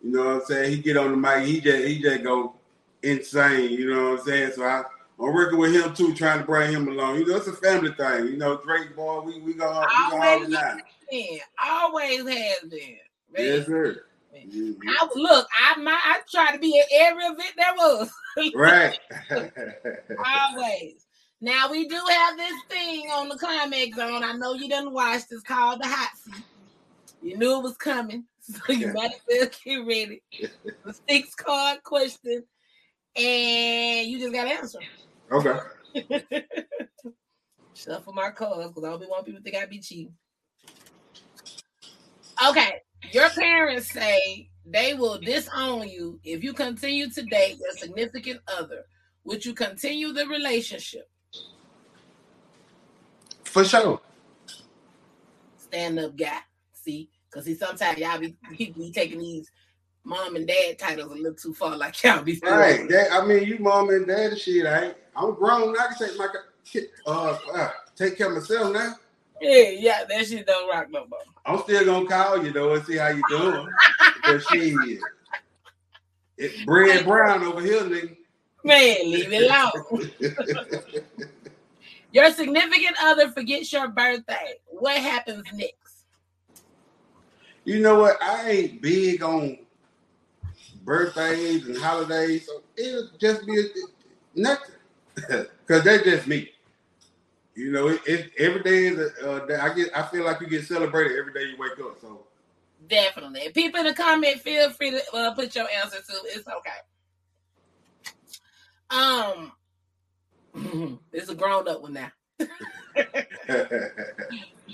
You 0.04 0.12
know 0.12 0.26
what 0.26 0.36
I'm 0.36 0.46
saying? 0.46 0.72
He 0.72 0.78
get 0.78 0.98
on 0.98 1.12
the 1.12 1.18
mic, 1.18 1.46
he 1.46 1.60
just 1.60 1.86
he 1.86 2.02
just 2.02 2.24
go 2.24 2.56
insane, 3.02 3.72
you 3.72 3.94
know 3.94 4.12
what 4.12 4.20
I'm 4.20 4.26
saying? 4.26 4.52
So 4.56 4.64
I, 4.64 4.84
I'm 5.20 5.34
working 5.34 5.60
with 5.60 5.74
him 5.74 5.94
too, 5.94 6.14
trying 6.14 6.40
to 6.40 6.46
bring 6.46 6.72
him 6.72 6.88
along. 6.88 7.20
You 7.20 7.26
know, 7.28 7.38
it's 7.38 7.48
a 7.48 7.54
family 7.54 7.92
thing. 7.94 8.28
You 8.28 8.38
know, 8.38 8.58
Drake 8.58 8.96
boy, 8.96 9.22
we 9.22 9.36
we 9.40 9.42
we 9.42 9.54
gonna 9.54 9.88
hold 9.90 10.24
Always 10.24 10.50
it 10.50 10.54
down. 10.54 10.82
been. 11.10 11.40
Always 11.64 12.28
has 12.28 12.60
been. 12.70 12.98
Man. 13.32 13.46
Yes, 13.46 13.66
sir. 13.66 14.06
Mhm. 14.36 14.76
I, 14.88 15.08
look, 15.16 15.48
I 15.58 15.80
my 15.80 15.92
I 16.04 16.20
try 16.30 16.52
to 16.52 16.60
be 16.60 16.78
at 16.80 16.88
every 16.92 17.24
event 17.24 17.54
there 17.56 17.74
was. 17.78 18.12
Right. 18.56 18.98
Always. 20.26 21.06
Now 21.40 21.70
we 21.70 21.88
do 21.88 22.02
have 22.10 22.36
this 22.36 22.64
thing 22.68 23.06
on 23.12 23.30
the 23.30 23.38
climax 23.38 23.96
zone. 23.96 24.24
I 24.24 24.34
know 24.34 24.54
you 24.54 24.68
didn't 24.68 24.92
watch. 24.94 25.22
It's 25.30 25.44
called 25.44 25.82
the 25.82 25.88
hot 25.88 26.10
seat. 26.18 26.44
You 27.22 27.38
knew 27.38 27.60
it 27.60 27.64
was 27.64 27.78
coming, 27.78 28.26
so 28.42 28.74
you 28.74 28.92
might 28.92 29.12
as 29.12 29.22
well 29.30 29.50
get 29.64 29.86
ready. 29.86 30.24
The 30.86 30.94
six 31.08 31.36
card 31.36 31.84
question, 31.84 32.44
and 33.16 34.08
you 34.10 34.20
just 34.20 34.34
got 34.34 34.46
to 34.46 34.50
answer. 34.50 34.80
Okay. 35.32 35.60
Shuffle 37.74 38.14
my 38.14 38.30
cards 38.32 38.68
because 38.68 38.84
I 38.84 38.90
don't 38.90 39.00
be 39.02 39.08
want 39.08 39.26
people 39.26 39.40
to 39.40 39.44
think 39.44 39.56
I 39.56 39.66
be 39.66 39.80
cheating. 39.80 40.14
Okay, 42.48 42.82
your 43.12 43.30
parents 43.30 43.92
say 43.92 44.50
they 44.66 44.94
will 44.94 45.20
disown 45.20 45.88
you 45.90 46.20
if 46.24 46.44
you 46.44 46.54
continue 46.54 47.10
to 47.10 47.22
date 47.24 47.58
your 47.60 47.74
significant 47.74 48.42
other. 48.48 48.86
Would 49.26 49.46
you 49.46 49.54
continue 49.54 50.12
the 50.12 50.28
relationship? 50.28 51.10
For 53.44 53.64
sure. 53.64 54.02
Stand 55.58 56.00
up 56.00 56.18
guy. 56.18 56.40
See, 56.74 57.10
because 57.30 57.46
he 57.46 57.56
sometimes 57.56 57.98
y'all 57.98 58.20
be 58.20 58.36
people 58.52 58.82
be 58.84 58.92
taking 58.92 59.20
these 59.20 59.50
mom 60.04 60.36
and 60.36 60.48
dad 60.48 60.78
titles 60.78 61.12
a 61.12 61.16
little 61.16 61.34
too 61.34 61.54
far, 61.54 61.76
like 61.76 62.02
y'all 62.04 62.24
be. 62.24 62.40
Right. 62.44 62.88
That, 62.90 63.12
I 63.12 63.26
mean, 63.26 63.44
you 63.44 63.60
mom 63.60 63.90
and 63.90 64.08
dad 64.08 64.32
and 64.32 64.40
shit. 64.40 64.66
I 64.66 64.86
ain't, 64.86 64.98
I'm 65.16 65.36
grown. 65.36 65.76
I 65.78 65.88
can 65.88 66.08
take 66.08 66.18
my 66.18 66.28
uh, 67.06 67.38
uh 67.54 67.70
take 67.96 68.18
care 68.18 68.28
of 68.28 68.34
myself 68.34 68.74
now. 68.74 68.96
Yeah, 69.42 69.70
yeah, 69.70 70.04
that 70.08 70.26
shit 70.26 70.46
don't 70.46 70.70
rock 70.70 70.88
no 70.90 71.06
more. 71.08 71.20
I'm 71.46 71.60
still 71.60 71.86
gonna 71.86 72.08
call 72.08 72.44
you 72.44 72.52
though 72.52 72.76
and 72.76 72.86
see 72.86 72.98
how 72.98 73.10
you 73.10 73.24
doing. 73.30 73.68
Because 74.16 74.46
she 74.52 75.00
it 76.38 76.66
bread 76.66 77.06
brown 77.06 77.44
over 77.44 77.62
here, 77.62 77.82
nigga. 77.82 78.16
Man, 78.64 79.12
leave 79.12 79.32
it 79.32 79.52
alone. 79.52 80.12
Your 82.14 82.32
significant 82.32 82.96
other 83.02 83.30
forgets 83.32 83.74
your 83.74 83.88
birthday. 83.88 84.54
What 84.68 84.98
happens 84.98 85.44
next? 85.52 85.84
you 87.66 87.80
know 87.80 88.00
what? 88.00 88.22
I 88.22 88.50
ain't 88.50 88.82
big 88.82 89.24
on 89.24 89.58
birthdays 90.84 91.68
and 91.68 91.78
holidays, 91.78 92.46
so 92.46 92.62
it'll 92.78 93.10
just 93.20 93.46
be 93.46 93.68
nothing. 94.36 94.76
Cause 95.68 95.84
that's 95.84 96.04
just 96.04 96.28
me. 96.28 96.50
You 97.56 97.72
know, 97.72 97.88
it, 97.88 98.02
it 98.06 98.32
every 98.40 98.64
day 98.64 98.86
is 98.88 98.98
a, 99.00 99.32
uh, 99.32 99.46
day- 99.46 99.56
I 99.56 99.74
get. 99.74 99.96
I 99.96 100.04
feel 100.04 100.26
like 100.26 100.42
you 100.42 100.48
get 100.48 100.66
celebrated 100.66 101.18
every 101.18 101.34
day 101.34 101.44
you 101.44 101.56
wake 101.58 101.80
up. 101.80 102.00
So 102.02 102.26
Definitely. 102.88 103.50
People 103.54 103.80
in 103.82 103.86
the 103.86 103.94
comment, 103.94 104.40
feel 104.42 104.70
free 104.72 104.92
to 104.92 105.02
uh, 105.16 105.34
put 105.34 105.56
your 105.56 105.68
answer 105.70 105.98
to. 105.98 106.14
It's 106.26 106.48
okay. 106.48 106.72
Um, 108.90 109.52
it's 111.14 111.30
a 111.30 111.36
grown 111.36 111.68
up 111.68 111.82
one 111.82 111.94
now. 111.94 112.12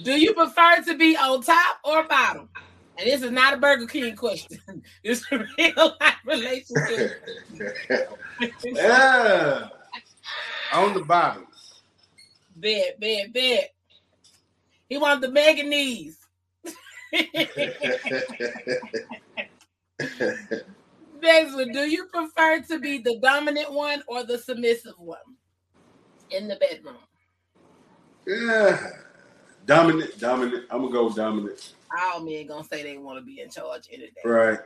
Do 0.04 0.20
you 0.20 0.34
prefer 0.34 0.82
to 0.88 0.98
be 0.98 1.16
on 1.18 1.42
top 1.44 1.80
or 1.84 2.04
bottom? 2.08 2.50
And 3.00 3.08
this 3.08 3.22
is 3.22 3.32
not 3.32 3.54
a 3.54 3.58
Burger 3.58 3.86
King 3.86 4.16
question. 4.16 4.60
It's 5.04 5.24
a 5.32 5.38
real 5.58 5.96
life 6.02 6.16
relationship. 6.26 7.12
yeah. 8.66 9.70
On 10.74 10.94
the 10.94 11.04
bottom. 11.06 11.48
Bet, 12.58 13.00
bet, 13.00 13.32
bet. 13.32 13.70
He 14.90 14.98
wanted 14.98 15.22
the 15.22 15.32
mega 15.32 15.64
knees. 15.64 16.18
Next 21.22 21.54
one. 21.54 21.72
Do 21.72 21.90
you 21.90 22.06
prefer 22.08 22.62
to 22.64 22.80
be 22.80 22.98
the 22.98 23.18
dominant 23.22 23.72
one 23.72 24.04
or 24.08 24.26
the 24.26 24.38
submissive 24.38 24.96
one 24.98 25.20
in 26.32 26.50
the 26.50 26.58
bedroom? 26.58 26.98
yeah. 28.28 28.90
Dominant, 29.70 30.18
dominant. 30.18 30.66
I'm 30.72 30.82
gonna 30.82 30.92
go 30.92 31.10
dominant. 31.14 31.74
All 31.96 32.22
men 32.22 32.48
gonna 32.48 32.64
say 32.64 32.82
they 32.82 32.98
want 32.98 33.20
to 33.20 33.24
be 33.24 33.40
in 33.40 33.52
charge 33.52 33.84
any 33.94 34.08
day. 34.08 34.22
Right. 34.26 34.58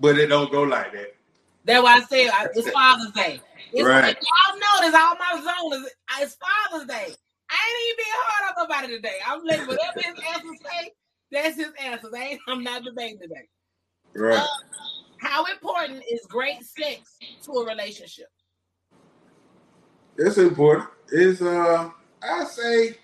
But 0.00 0.16
it 0.16 0.28
don't 0.28 0.52
go 0.52 0.62
like 0.62 0.92
that. 0.92 1.16
That's 1.64 1.82
why 1.82 1.94
I 1.96 2.00
say 2.02 2.30
it's 2.54 2.70
Father's 2.72 3.10
Day. 3.10 3.40
It's 3.72 3.84
Right. 3.84 4.04
like, 4.04 4.16
y'all 4.22 4.60
notice 4.80 4.94
all 4.96 5.16
my 5.16 5.42
zones. 5.72 5.88
It's 6.20 6.36
Father's 6.36 6.86
Day. 6.86 7.16
I 7.50 7.56
ain't 7.66 7.84
even 7.84 7.96
being 7.96 8.16
hard 8.20 8.54
on 8.56 8.68
nobody 8.68 8.94
today. 8.94 9.16
I'm 9.26 9.44
like, 9.44 9.66
whatever 9.66 10.02
his 10.04 10.14
answer 10.32 10.54
say, 10.64 10.92
that's 11.32 11.56
his 11.56 11.72
answer. 11.82 12.10
They 12.12 12.20
ain't, 12.20 12.40
I'm 12.46 12.62
not 12.62 12.84
debating 12.84 13.18
today. 13.18 13.48
Right. 14.14 14.38
Uh, 14.38 14.46
how 15.20 15.44
important 15.46 16.04
is 16.08 16.24
great 16.28 16.62
sex 16.62 17.16
to 17.44 17.50
a 17.50 17.66
relationship? 17.66 18.28
It's 20.16 20.38
important. 20.38 20.90
It's 21.10 21.42
uh 21.42 21.90
I 22.22 22.44
say 22.44 22.96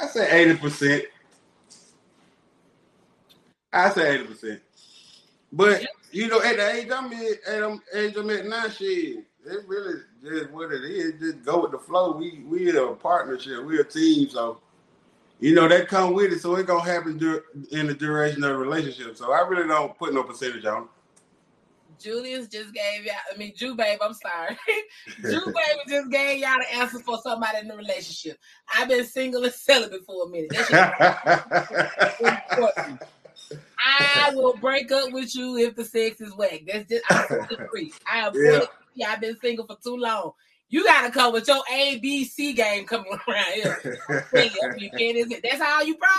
I 0.00 0.06
say 0.08 0.30
eighty 0.42 0.56
percent. 0.56 1.04
I 3.72 3.90
say 3.90 4.14
eighty 4.16 4.24
percent. 4.24 4.60
But 5.52 5.84
you 6.12 6.28
know, 6.28 6.42
at 6.42 6.56
the 6.56 6.72
age 6.74 6.90
I'm 6.92 7.12
at, 7.12 7.22
at 7.22 7.60
the 7.60 7.80
age 7.94 8.16
I'm 8.16 8.30
at 8.30 8.46
now, 8.46 8.68
shit, 8.68 9.18
it 9.46 9.68
really 9.68 10.00
just 10.22 10.50
what 10.50 10.72
it 10.72 10.84
is. 10.84 11.20
Just 11.20 11.44
go 11.44 11.62
with 11.62 11.72
the 11.72 11.78
flow. 11.78 12.16
We 12.16 12.44
we 12.46 12.76
a 12.76 12.88
partnership. 12.94 13.64
We 13.64 13.80
a 13.80 13.84
team. 13.84 14.28
So 14.30 14.60
you 15.40 15.54
know 15.54 15.68
that 15.68 15.88
come 15.88 16.14
with 16.14 16.32
it. 16.32 16.40
So 16.40 16.56
it 16.56 16.66
gonna 16.66 16.84
happen 16.84 17.18
dur- 17.18 17.44
in 17.72 17.86
the 17.88 17.94
duration 17.94 18.44
of 18.44 18.50
the 18.50 18.56
relationship. 18.58 19.16
So 19.16 19.32
I 19.32 19.46
really 19.48 19.68
don't 19.68 19.96
put 19.98 20.14
no 20.14 20.22
percentage 20.24 20.64
on. 20.66 20.84
it. 20.84 20.88
Julius 22.00 22.48
just 22.48 22.72
gave 22.74 23.04
y'all, 23.04 23.14
I 23.32 23.36
mean, 23.36 23.52
Jew 23.56 23.74
Babe, 23.74 23.98
I'm 24.02 24.14
sorry. 24.14 24.56
Jew 25.22 25.42
Babe 25.46 25.78
just 25.88 26.10
gave 26.10 26.40
y'all 26.40 26.58
the 26.58 26.76
answer 26.78 26.98
for 27.00 27.18
somebody 27.22 27.58
in 27.58 27.68
the 27.68 27.76
relationship. 27.76 28.38
I've 28.74 28.88
been 28.88 29.04
single 29.04 29.44
and 29.44 29.52
celibate 29.52 30.04
for 30.04 30.26
a 30.26 30.28
minute. 30.28 30.50
That. 30.52 31.74
I 33.86 34.30
will 34.34 34.56
break 34.56 34.90
up 34.92 35.12
with 35.12 35.34
you 35.34 35.56
if 35.58 35.74
the 35.76 35.84
sex 35.84 36.20
is 36.20 36.34
whack. 36.36 36.62
That's 36.66 36.88
just 36.88 37.04
I'm 37.10 37.26
fully 37.26 37.60
free. 37.70 37.92
I 38.10 38.18
am 38.20 38.32
fully 38.32 38.44
Yeah. 38.44 38.58
free. 38.60 39.04
I've 39.06 39.20
been 39.20 39.36
single 39.40 39.66
for 39.66 39.76
too 39.82 39.96
long. 39.96 40.32
You 40.68 40.84
gotta 40.84 41.10
come 41.10 41.32
with 41.32 41.46
your 41.46 41.62
A 41.72 41.98
B 41.98 42.24
C 42.24 42.52
game 42.52 42.86
coming 42.86 43.12
around 43.28 43.44
here. 43.54 43.78
You, 44.78 44.90
can't- 44.90 45.42
That's 45.42 45.60
all 45.60 45.84
you 45.84 45.96
brought. 45.96 46.10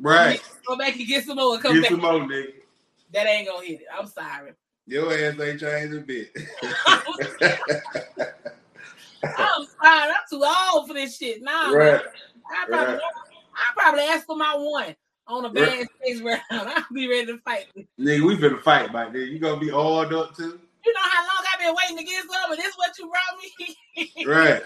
right. 0.00 0.40
Go 0.66 0.76
back 0.76 0.96
and 0.96 1.06
get 1.06 1.24
some 1.24 1.36
more 1.36 1.58
come 1.58 1.74
Get 1.74 1.82
back. 1.82 1.90
some 1.92 2.00
more, 2.00 2.12
nigga. 2.20 2.52
That 3.12 3.26
ain't 3.26 3.48
gonna 3.48 3.66
hit 3.66 3.80
it. 3.80 3.86
I'm 3.96 4.06
sorry. 4.06 4.52
Your 4.90 5.12
ass 5.12 5.38
ain't 5.40 5.60
changed 5.60 5.94
a 5.94 6.00
bit. 6.00 6.30
I'm 9.22 9.66
sorry. 9.80 10.10
I'm 10.10 10.14
too 10.28 10.44
old 10.74 10.88
for 10.88 10.94
this 10.94 11.16
shit. 11.16 11.42
Nah, 11.42 11.70
right. 11.70 12.02
I 12.50 12.66
probably, 12.66 12.94
Right. 12.94 13.00
I 13.54 13.72
probably 13.76 14.02
ask 14.02 14.26
for 14.26 14.34
my 14.36 14.56
one 14.56 14.96
on 15.28 15.44
a 15.44 15.50
bad 15.50 15.68
Right. 15.68 15.86
stage 16.04 16.20
round. 16.22 16.40
I'll 16.50 16.84
be 16.92 17.08
ready 17.08 17.26
to 17.26 17.38
fight. 17.38 17.66
Nigga, 18.00 18.26
we 18.26 18.36
finna 18.36 18.60
fight 18.62 18.92
back 18.92 19.12
there. 19.12 19.22
You 19.22 19.38
gonna 19.38 19.60
be 19.60 19.70
oiled 19.70 20.12
up 20.12 20.34
too? 20.36 20.58
You 20.84 20.92
know 20.92 21.00
how 21.00 21.22
long 21.22 21.44
I've 21.54 21.60
been 21.60 21.74
waiting 21.76 21.98
to 21.98 22.04
get 22.04 22.24
some, 22.24 22.50
and 22.50 22.60
this 22.60 22.74
what 22.76 22.98
you 22.98 23.08
brought 23.08 23.38
me. 24.18 24.26
Right. 24.26 24.62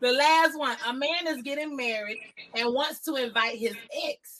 The 0.00 0.12
last 0.12 0.58
one. 0.58 0.76
A 0.86 0.94
man 0.94 1.26
is 1.26 1.42
getting 1.42 1.76
married 1.76 2.20
and 2.54 2.72
wants 2.72 3.00
to 3.00 3.16
invite 3.16 3.58
his 3.58 3.74
ex. 4.08 4.35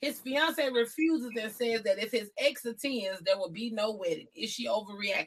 His 0.00 0.18
fiance 0.18 0.68
refuses 0.70 1.32
and 1.40 1.52
says 1.52 1.82
that 1.82 2.02
if 2.02 2.10
his 2.10 2.30
ex 2.38 2.64
attends, 2.64 3.20
there 3.20 3.36
will 3.36 3.50
be 3.50 3.70
no 3.70 3.92
wedding. 3.92 4.28
Is 4.34 4.50
she 4.50 4.66
overreacting? 4.66 5.26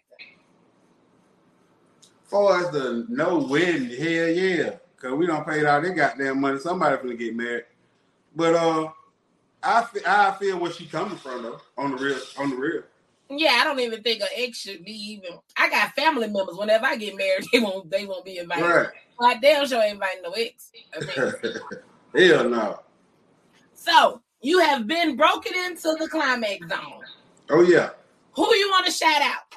far 2.34 2.66
as 2.66 2.72
the 2.72 3.06
no 3.10 3.38
wedding, 3.38 3.90
hell 3.90 4.28
yeah. 4.28 4.72
Cause 4.98 5.14
we 5.14 5.28
don't 5.28 5.46
pay 5.48 5.64
all 5.66 5.82
that 5.82 5.96
goddamn 5.96 6.42
money. 6.42 6.58
Somebody 6.58 6.98
finna 6.98 7.20
get 7.20 7.36
married. 7.36 7.66
But 8.36 8.56
uh 8.56 8.90
I 9.62 9.84
feel, 9.84 10.02
I 10.06 10.32
feel 10.40 10.60
where 10.60 10.72
she 10.72 10.88
coming 10.88 11.18
from 11.18 11.44
though. 11.44 11.62
On 11.78 11.92
the 11.92 11.98
real, 11.98 12.20
on 12.40 12.50
the 12.50 12.56
real. 12.56 12.82
Yeah, 13.30 13.60
I 13.62 13.64
don't 13.64 13.80
even 13.80 14.02
think 14.02 14.22
an 14.22 14.28
ex 14.36 14.58
should 14.58 14.84
be 14.84 14.92
even. 14.92 15.38
I 15.58 15.70
got 15.70 15.94
family 15.94 16.28
members. 16.28 16.56
Whenever 16.58 16.86
I 16.88 16.96
get 16.96 17.16
married, 17.16 17.46
they 17.54 17.60
won't. 17.60 17.92
They 17.92 18.06
won't 18.08 18.26
be 18.26 18.40
invited. 18.40 18.66
Right. 18.66 18.88
I 19.22 19.36
damn 19.36 19.68
sure 19.68 19.82
ain't 19.82 19.94
inviting 19.94 20.24
no 20.24 20.32
ex. 20.32 20.72
Hell 22.16 22.50
no. 22.50 22.80
so 23.76 24.23
you 24.44 24.60
have 24.60 24.86
been 24.86 25.16
broken 25.16 25.54
into 25.66 25.96
the 26.00 26.08
climax 26.08 26.68
zone. 26.68 27.02
Oh 27.50 27.62
yeah. 27.62 27.90
Who 28.34 28.54
you 28.56 28.70
want 28.70 28.86
to 28.86 28.92
shout 28.92 29.22
out? 29.22 29.56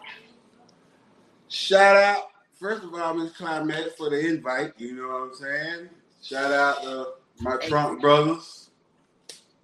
Shout 1.48 1.96
out, 1.96 2.28
first 2.58 2.84
of 2.84 2.94
all, 2.94 3.14
Miss 3.14 3.32
Climax 3.32 3.94
for 3.96 4.10
the 4.10 4.18
invite. 4.18 4.72
You 4.78 4.96
know 4.96 5.08
what 5.08 5.22
I'm 5.22 5.34
saying? 5.34 5.88
Shout 6.22 6.52
out 6.52 6.82
to 6.82 7.06
my 7.40 7.56
Trump 7.56 8.00
brothers. 8.00 8.70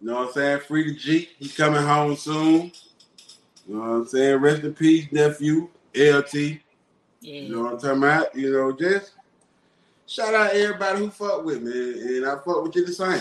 You 0.00 0.08
know 0.08 0.14
what 0.14 0.28
I'm 0.28 0.32
saying? 0.32 0.60
Free 0.60 0.96
G. 0.96 1.28
He 1.38 1.48
coming 1.48 1.82
home 1.82 2.16
soon. 2.16 2.72
You 3.68 3.74
know 3.74 3.80
what 3.80 3.86
I'm 3.86 4.06
saying? 4.06 4.40
Rest 4.40 4.64
in 4.64 4.74
peace, 4.74 5.06
nephew. 5.12 5.68
LT. 5.94 6.34
Yeah. 6.34 6.58
You 7.20 7.48
know 7.54 7.62
what 7.64 7.74
I'm 7.74 7.78
talking 7.78 7.98
about? 7.98 8.34
You 8.34 8.52
know, 8.52 8.72
just 8.72 9.12
shout 10.06 10.34
out 10.34 10.52
everybody 10.52 10.98
who 10.98 11.10
fuck 11.10 11.44
with 11.44 11.62
me. 11.62 12.16
And 12.16 12.26
I 12.26 12.36
fuck 12.36 12.62
with 12.62 12.74
you 12.74 12.86
the 12.86 12.92
same. 12.92 13.20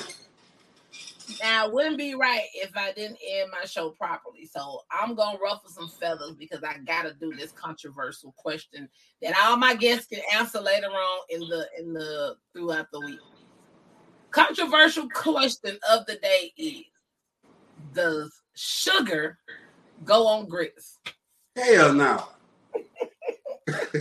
Now, 1.42 1.68
it 1.68 1.74
wouldn't 1.74 1.98
be 1.98 2.16
right 2.16 2.46
if 2.54 2.76
I 2.76 2.92
didn't 2.94 3.20
end 3.28 3.52
my 3.52 3.66
show 3.66 3.92
properly. 3.92 4.46
So 4.46 4.82
I'm 4.92 5.16
gonna 5.16 5.38
ruffle 5.42 5.70
some 5.70 5.88
feathers 5.88 6.36
because 6.38 6.64
I 6.64 6.78
gotta 6.80 7.14
do 7.14 7.34
this 7.36 7.52
controversial 7.52 8.34
question 8.38 8.90
that 9.22 9.36
all 9.44 9.58
my 9.58 9.76
guests 9.76 10.08
can 10.08 10.22
answer 10.36 10.60
later 10.60 10.88
on 10.88 11.20
in 11.30 11.42
the 11.42 11.68
in 11.78 11.94
the 11.94 12.36
throughout 12.54 12.88
the 12.92 13.00
week. 13.02 13.20
Controversial 14.32 15.10
question 15.10 15.78
of 15.90 16.06
the 16.06 16.16
day 16.16 16.52
is: 16.58 16.86
Does 17.94 18.42
sugar 18.56 19.38
go 20.04 20.28
on 20.28 20.48
grits? 20.48 21.00
Hell 21.56 21.94
no. 21.94 22.24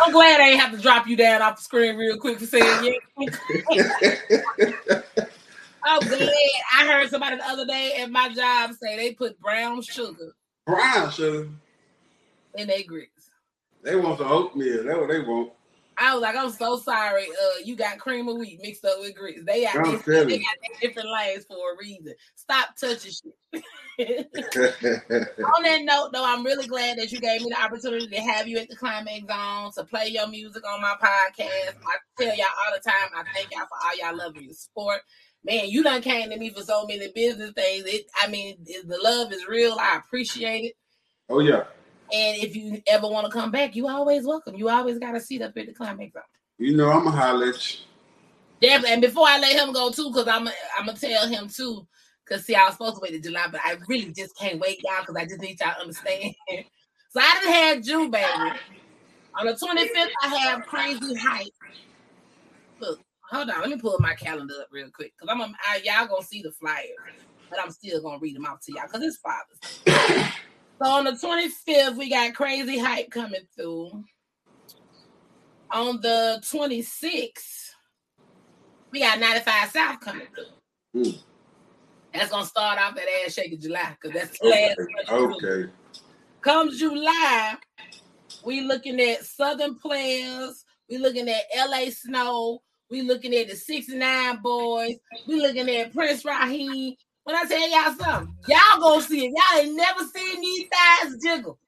I'm 0.00 0.12
glad 0.12 0.40
I 0.40 0.50
ain't 0.50 0.60
have 0.60 0.72
to 0.72 0.78
drop 0.78 1.06
you 1.06 1.16
down 1.16 1.42
off 1.42 1.56
the 1.56 1.62
screen 1.62 1.96
real 1.96 2.18
quick 2.18 2.38
for 2.38 2.46
saying 2.46 2.84
yeah. 2.84 2.92
I'm 5.88 6.00
glad. 6.00 6.30
I 6.76 6.86
heard 6.86 7.10
somebody 7.10 7.36
the 7.36 7.46
other 7.46 7.66
day 7.66 7.94
at 8.00 8.10
my 8.10 8.28
job 8.28 8.72
say 8.74 8.96
they 8.96 9.14
put 9.14 9.38
brown 9.40 9.82
sugar 9.82 10.34
Brown 10.66 11.10
sugar. 11.10 11.48
in 12.56 12.68
their 12.68 12.82
grits. 12.86 13.30
They 13.82 13.96
want 13.96 14.18
some 14.18 14.30
oatmeal. 14.30 14.84
That's 14.84 14.98
what 14.98 15.08
they 15.08 15.20
want. 15.20 15.52
I 16.00 16.14
was 16.14 16.22
like, 16.22 16.36
I'm 16.36 16.50
so 16.50 16.78
sorry. 16.78 17.24
Uh, 17.24 17.58
you 17.64 17.74
got 17.74 17.98
cream 17.98 18.28
of 18.28 18.36
wheat 18.36 18.60
mixed 18.62 18.84
up 18.84 19.00
with 19.00 19.16
grits. 19.16 19.40
They 19.44 19.64
got, 19.64 19.76
I'm 19.76 19.82
they, 19.82 19.98
telling 19.98 20.28
they 20.28 20.34
you. 20.36 20.44
got 20.44 20.80
different 20.80 21.08
lanes 21.10 21.44
for 21.44 21.72
a 21.72 21.76
reason. 21.76 22.14
Stop 22.36 22.76
touching 22.76 23.10
shit. 23.10 23.64
On 23.98 25.62
that 25.64 25.80
note, 25.82 26.10
though, 26.12 26.24
I'm 26.24 26.44
really 26.44 26.68
glad 26.68 26.98
that 26.98 27.10
you 27.10 27.18
gave 27.18 27.42
me 27.42 27.48
the 27.50 27.60
opportunity 27.60 28.06
to 28.06 28.20
have 28.20 28.46
you 28.46 28.58
at 28.58 28.68
the 28.68 28.76
Climax 28.76 29.26
Zone 29.26 29.72
to 29.74 29.84
play 29.90 30.08
your 30.08 30.28
music 30.28 30.62
on 30.68 30.80
my 30.80 30.94
podcast. 31.02 31.74
I 31.84 31.96
tell 32.16 32.36
y'all 32.36 32.46
all 32.64 32.74
the 32.74 32.80
time, 32.88 33.10
I 33.16 33.24
thank 33.34 33.48
y'all 33.50 33.66
for 33.66 33.78
all 33.84 33.96
y'all 33.98 34.16
love 34.16 34.36
and 34.36 34.44
your 34.44 34.54
support. 34.54 35.00
Man, 35.48 35.70
you 35.70 35.82
done 35.82 36.02
came 36.02 36.28
to 36.28 36.36
me 36.36 36.50
for 36.50 36.62
so 36.62 36.86
many 36.86 37.10
business 37.14 37.52
things. 37.52 37.84
It, 37.86 38.06
I 38.20 38.28
mean, 38.28 38.58
the 38.64 38.98
love 39.02 39.32
is 39.32 39.48
real. 39.48 39.78
I 39.80 39.96
appreciate 39.96 40.64
it. 40.64 40.74
oh 41.30 41.40
yeah. 41.40 41.64
And 42.12 42.42
if 42.42 42.54
you 42.54 42.82
ever 42.86 43.08
want 43.08 43.26
to 43.26 43.32
come 43.32 43.50
back, 43.50 43.74
you 43.74 43.88
always 43.88 44.26
welcome. 44.26 44.54
You 44.56 44.68
always 44.68 44.98
got 44.98 45.14
a 45.14 45.20
seat 45.20 45.42
up 45.42 45.56
at 45.56 45.66
the 45.66 45.72
Climax. 45.72 46.12
You 46.58 46.76
know 46.76 46.90
I'ma 46.90 47.10
holler. 47.10 47.52
Definitely. 48.60 48.92
And 48.92 49.02
before 49.02 49.26
I 49.26 49.38
let 49.38 49.56
him 49.56 49.72
go 49.72 49.90
too, 49.90 50.10
because 50.10 50.28
I'm 50.28 50.48
I'm 50.78 50.86
gonna 50.86 50.98
tell 50.98 51.26
him 51.26 51.48
too. 51.48 51.86
Cause 52.28 52.44
see, 52.44 52.54
I 52.54 52.64
was 52.64 52.74
supposed 52.74 52.96
to 52.96 53.00
wait 53.00 53.12
to 53.12 53.20
July, 53.20 53.46
but 53.50 53.62
I 53.64 53.76
really 53.88 54.12
just 54.12 54.36
can't 54.36 54.60
wait, 54.60 54.82
y'all, 54.82 55.00
because 55.00 55.16
I 55.16 55.24
just 55.24 55.40
need 55.40 55.58
y'all 55.60 55.74
to 55.74 55.80
understand. 55.80 56.34
so 57.10 57.20
I 57.20 57.40
done 57.42 57.52
had 57.52 57.84
June 57.84 58.10
baby. 58.10 58.26
On 59.34 59.46
the 59.46 59.52
25th, 59.52 60.08
I 60.24 60.36
have 60.36 60.66
crazy 60.66 61.14
hype. 61.14 61.48
Hold 63.30 63.50
on, 63.50 63.60
let 63.60 63.70
me 63.70 63.76
pull 63.76 63.98
my 64.00 64.14
calendar 64.14 64.54
up 64.60 64.68
real 64.70 64.90
quick. 64.90 65.12
Cause 65.18 65.28
I'm 65.30 65.40
I, 65.40 65.80
y'all 65.84 66.06
gonna 66.06 66.24
see 66.24 66.40
the 66.40 66.50
flyer, 66.52 66.82
but 67.50 67.60
I'm 67.62 67.70
still 67.70 68.00
gonna 68.02 68.18
read 68.18 68.36
them 68.36 68.46
out 68.46 68.62
to 68.62 68.72
y'all 68.72 68.84
because 68.90 69.02
it's 69.02 69.18
Father's. 69.18 69.58
Day. 69.84 70.30
so 70.82 70.88
on 70.88 71.04
the 71.04 71.12
25th, 71.12 71.96
we 71.96 72.08
got 72.08 72.34
crazy 72.34 72.78
hype 72.78 73.10
coming 73.10 73.46
through. 73.54 74.04
On 75.70 76.00
the 76.00 76.42
26th, 76.50 77.72
we 78.90 79.00
got 79.00 79.20
95 79.20 79.70
South 79.70 80.00
coming 80.00 80.26
through. 80.34 81.02
Mm. 81.02 81.18
That's 82.14 82.30
gonna 82.30 82.46
start 82.46 82.78
off 82.78 82.94
that 82.94 83.04
ass 83.26 83.34
shaking 83.34 83.60
July 83.60 83.94
because 84.00 84.18
that's 84.18 84.38
the 84.38 84.48
last. 84.48 84.78
month. 85.10 85.42
Okay. 85.44 85.70
Come 86.40 86.70
July, 86.70 87.56
we 88.42 88.62
looking 88.62 88.98
at 89.00 89.26
Southern 89.26 89.74
players. 89.74 90.64
We 90.88 90.96
looking 90.96 91.28
at 91.28 91.42
LA 91.54 91.90
Snow. 91.90 92.62
We 92.90 93.02
looking 93.02 93.34
at 93.34 93.48
the 93.48 93.56
69 93.56 94.38
boys. 94.42 94.96
We 95.26 95.40
looking 95.40 95.68
at 95.68 95.92
Prince 95.92 96.24
Raheem. 96.24 96.94
When 97.24 97.36
I 97.36 97.44
tell 97.44 97.70
y'all 97.70 97.94
something, 97.98 98.34
y'all 98.48 98.80
gonna 98.80 99.02
see 99.02 99.26
it. 99.26 99.32
Y'all 99.34 99.60
ain't 99.60 99.76
never 99.76 100.00
seen 100.14 100.40
these 100.40 100.66
thighs 100.68 101.16
jiggle. 101.22 101.58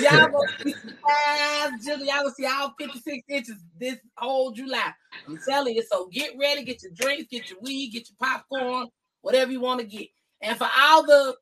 Y'all 0.00 0.28
gonna 0.28 0.48
see 0.62 0.72
thighs 1.06 1.84
jiggle. 1.84 2.06
Y'all 2.06 2.22
gonna 2.22 2.34
see 2.34 2.46
all 2.46 2.74
56 2.78 3.24
inches 3.28 3.56
this 3.78 3.98
whole 4.16 4.52
July. 4.52 4.94
I'm 5.28 5.38
telling 5.46 5.74
you. 5.74 5.82
So 5.82 6.08
get 6.10 6.32
ready, 6.40 6.64
get 6.64 6.82
your 6.82 6.92
drinks, 6.92 7.26
get 7.30 7.50
your 7.50 7.58
weed, 7.60 7.90
get 7.90 8.08
your 8.08 8.16
popcorn, 8.18 8.88
whatever 9.20 9.52
you 9.52 9.60
want 9.60 9.80
to 9.80 9.86
get. 9.86 10.08
And 10.40 10.56
for 10.56 10.68
all 10.80 11.04
the 11.04 11.36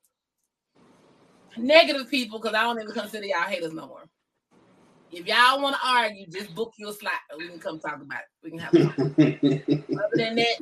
negative 1.57 2.11
people, 2.11 2.41
because 2.41 2.57
I 2.57 2.63
don't 2.63 2.81
even 2.81 2.93
consider 2.93 3.27
y'all 3.27 3.43
haters 3.43 3.73
no 3.73 3.87
more. 3.87 4.09
If 5.13 5.27
y'all 5.27 5.61
want 5.61 5.77
to 5.77 5.87
argue, 5.87 6.27
just 6.27 6.55
book 6.55 6.73
your 6.79 6.93
slot. 6.93 7.13
and 7.31 7.39
We 7.39 7.49
can 7.49 7.59
come 7.59 7.79
talk 7.79 8.01
about 8.01 8.21
it. 8.21 8.27
We 8.43 8.51
can 8.51 8.59
have. 8.61 8.75
Other 8.75 10.17
than 10.17 10.37
that, 10.37 10.57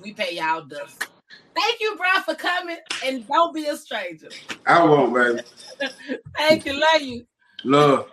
we 0.00 0.12
pay 0.12 0.36
y'all 0.36 0.64
dust. 0.64 1.08
Thank 1.56 1.80
you, 1.80 1.96
bro, 1.96 2.22
for 2.24 2.34
coming. 2.34 2.76
And 3.04 3.26
don't 3.26 3.52
be 3.52 3.66
a 3.66 3.76
stranger. 3.76 4.28
I 4.66 4.84
won't, 4.84 5.12
baby. 5.12 5.40
Thank 6.36 6.66
you. 6.66 6.80
Love 6.80 7.02
you. 7.02 7.26
Love. 7.64 8.10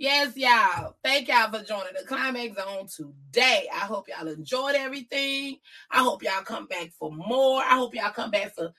Yes, 0.00 0.36
y'all. 0.36 0.96
Thank 1.02 1.28
y'all 1.28 1.50
for 1.50 1.64
joining 1.64 1.94
the 1.96 2.04
Climax 2.06 2.56
Zone 2.56 2.86
today. 2.86 3.68
I 3.72 3.80
hope 3.80 4.06
y'all 4.08 4.28
enjoyed 4.28 4.74
everything. 4.76 5.58
I 5.90 5.98
hope 5.98 6.22
y'all 6.22 6.42
come 6.42 6.66
back 6.66 6.90
for 6.98 7.12
more. 7.12 7.60
I 7.62 7.76
hope 7.76 7.94
y'all 7.94 8.12
come 8.12 8.30
back 8.30 8.52
for 8.54 8.72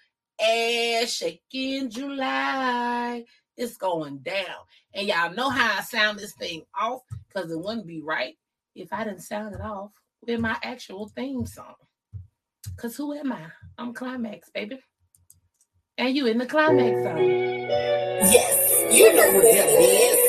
Shaking 1.07 1.89
July. 1.89 3.25
It's 3.59 3.75
going 3.75 4.19
down. 4.19 4.55
And 4.93 5.05
y'all 5.05 5.33
know 5.33 5.49
how 5.49 5.79
I 5.79 5.81
sound 5.81 6.17
this 6.17 6.33
thing 6.33 6.63
off 6.79 7.01
because 7.27 7.51
it 7.51 7.59
wouldn't 7.59 7.85
be 7.85 7.99
right 8.01 8.37
if 8.73 8.93
I 8.93 9.03
didn't 9.03 9.19
sound 9.19 9.53
it 9.53 9.59
off 9.59 9.91
with 10.25 10.39
my 10.39 10.57
actual 10.63 11.09
theme 11.09 11.45
song. 11.45 11.75
Because 12.73 12.95
who 12.95 13.13
am 13.13 13.33
I? 13.33 13.47
I'm 13.77 13.93
Climax, 13.93 14.49
baby. 14.49 14.79
And 15.97 16.15
you 16.15 16.27
in 16.27 16.37
the 16.37 16.45
Climax 16.45 17.03
Zone. 17.03 17.17
Yes, 17.17 18.93
you 18.93 19.13
know 19.13 19.33
what 19.33 19.43
that 19.43 19.67
is. 19.67 20.19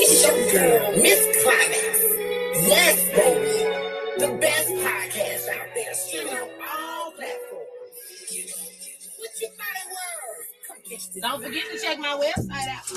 It's 0.00 0.22
your 0.26 0.52
girl, 0.52 0.92
Miss 1.02 1.42
Climax. 1.42 1.98
Yes, 2.66 2.96
baby. 3.14 3.58
The 4.18 4.38
best 4.40 4.70
podcast 4.70 5.48
out 5.54 5.68
there, 5.74 5.92
on 6.32 6.38
all 6.40 6.77
Don't 10.88 11.42
forget 11.42 11.64
to 11.70 11.78
check 11.78 11.98
my 11.98 12.16
website 12.16 12.68
out. 12.70 12.90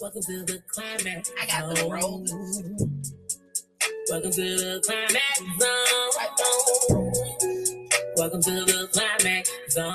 Welcome 0.00 0.22
to 0.22 0.42
the 0.42 0.62
climax. 0.68 1.30
I 1.38 1.44
got 1.46 1.76
the 1.76 1.82
rolls. 1.86 2.32
Welcome 4.08 4.30
to 4.30 4.40
the 4.40 4.80
climax 4.86 5.38
zone. 5.60 6.14
Welcome 8.16 8.40
to 8.40 8.50
the 8.50 8.88
climax 8.94 9.50
zone. 9.68 9.94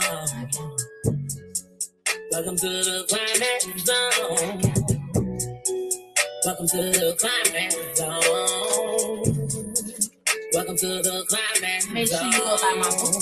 Welcome 2.32 2.58
to 2.58 2.70
the 2.70 3.06
climax 3.10 3.66
zone. 3.86 4.62
Welcome 6.46 6.68
to 6.68 6.78
the 6.78 7.16
climax 7.18 7.76
zone. 7.98 8.22
Welcome 10.54 10.78
to 10.78 10.88
the 11.02 11.26
climax 11.28 11.86
zone. 11.86 11.94
Make 11.96 12.08
sure 12.08 12.24
you 12.24 12.38
go 12.38 12.58
buy 12.62 12.76
my 12.78 12.90
book. 12.90 13.16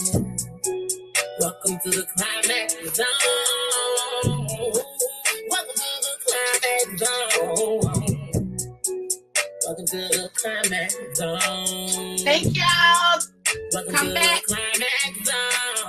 Welcome 1.39 1.79
to 1.83 1.89
the 1.89 2.05
climax 2.17 2.73
zone. 2.95 3.72
Welcome 9.65 9.85
to 9.87 9.97
the 9.97 10.29
climax 10.35 10.95
zone. 11.15 12.17
Thank 12.19 12.57
y'all. 12.57 13.19
Welcome 13.73 13.93
Come 13.95 14.07
to 14.09 14.13
back. 14.15 14.43
the 14.47 14.55
climax 14.55 15.29
zone. 15.29 15.82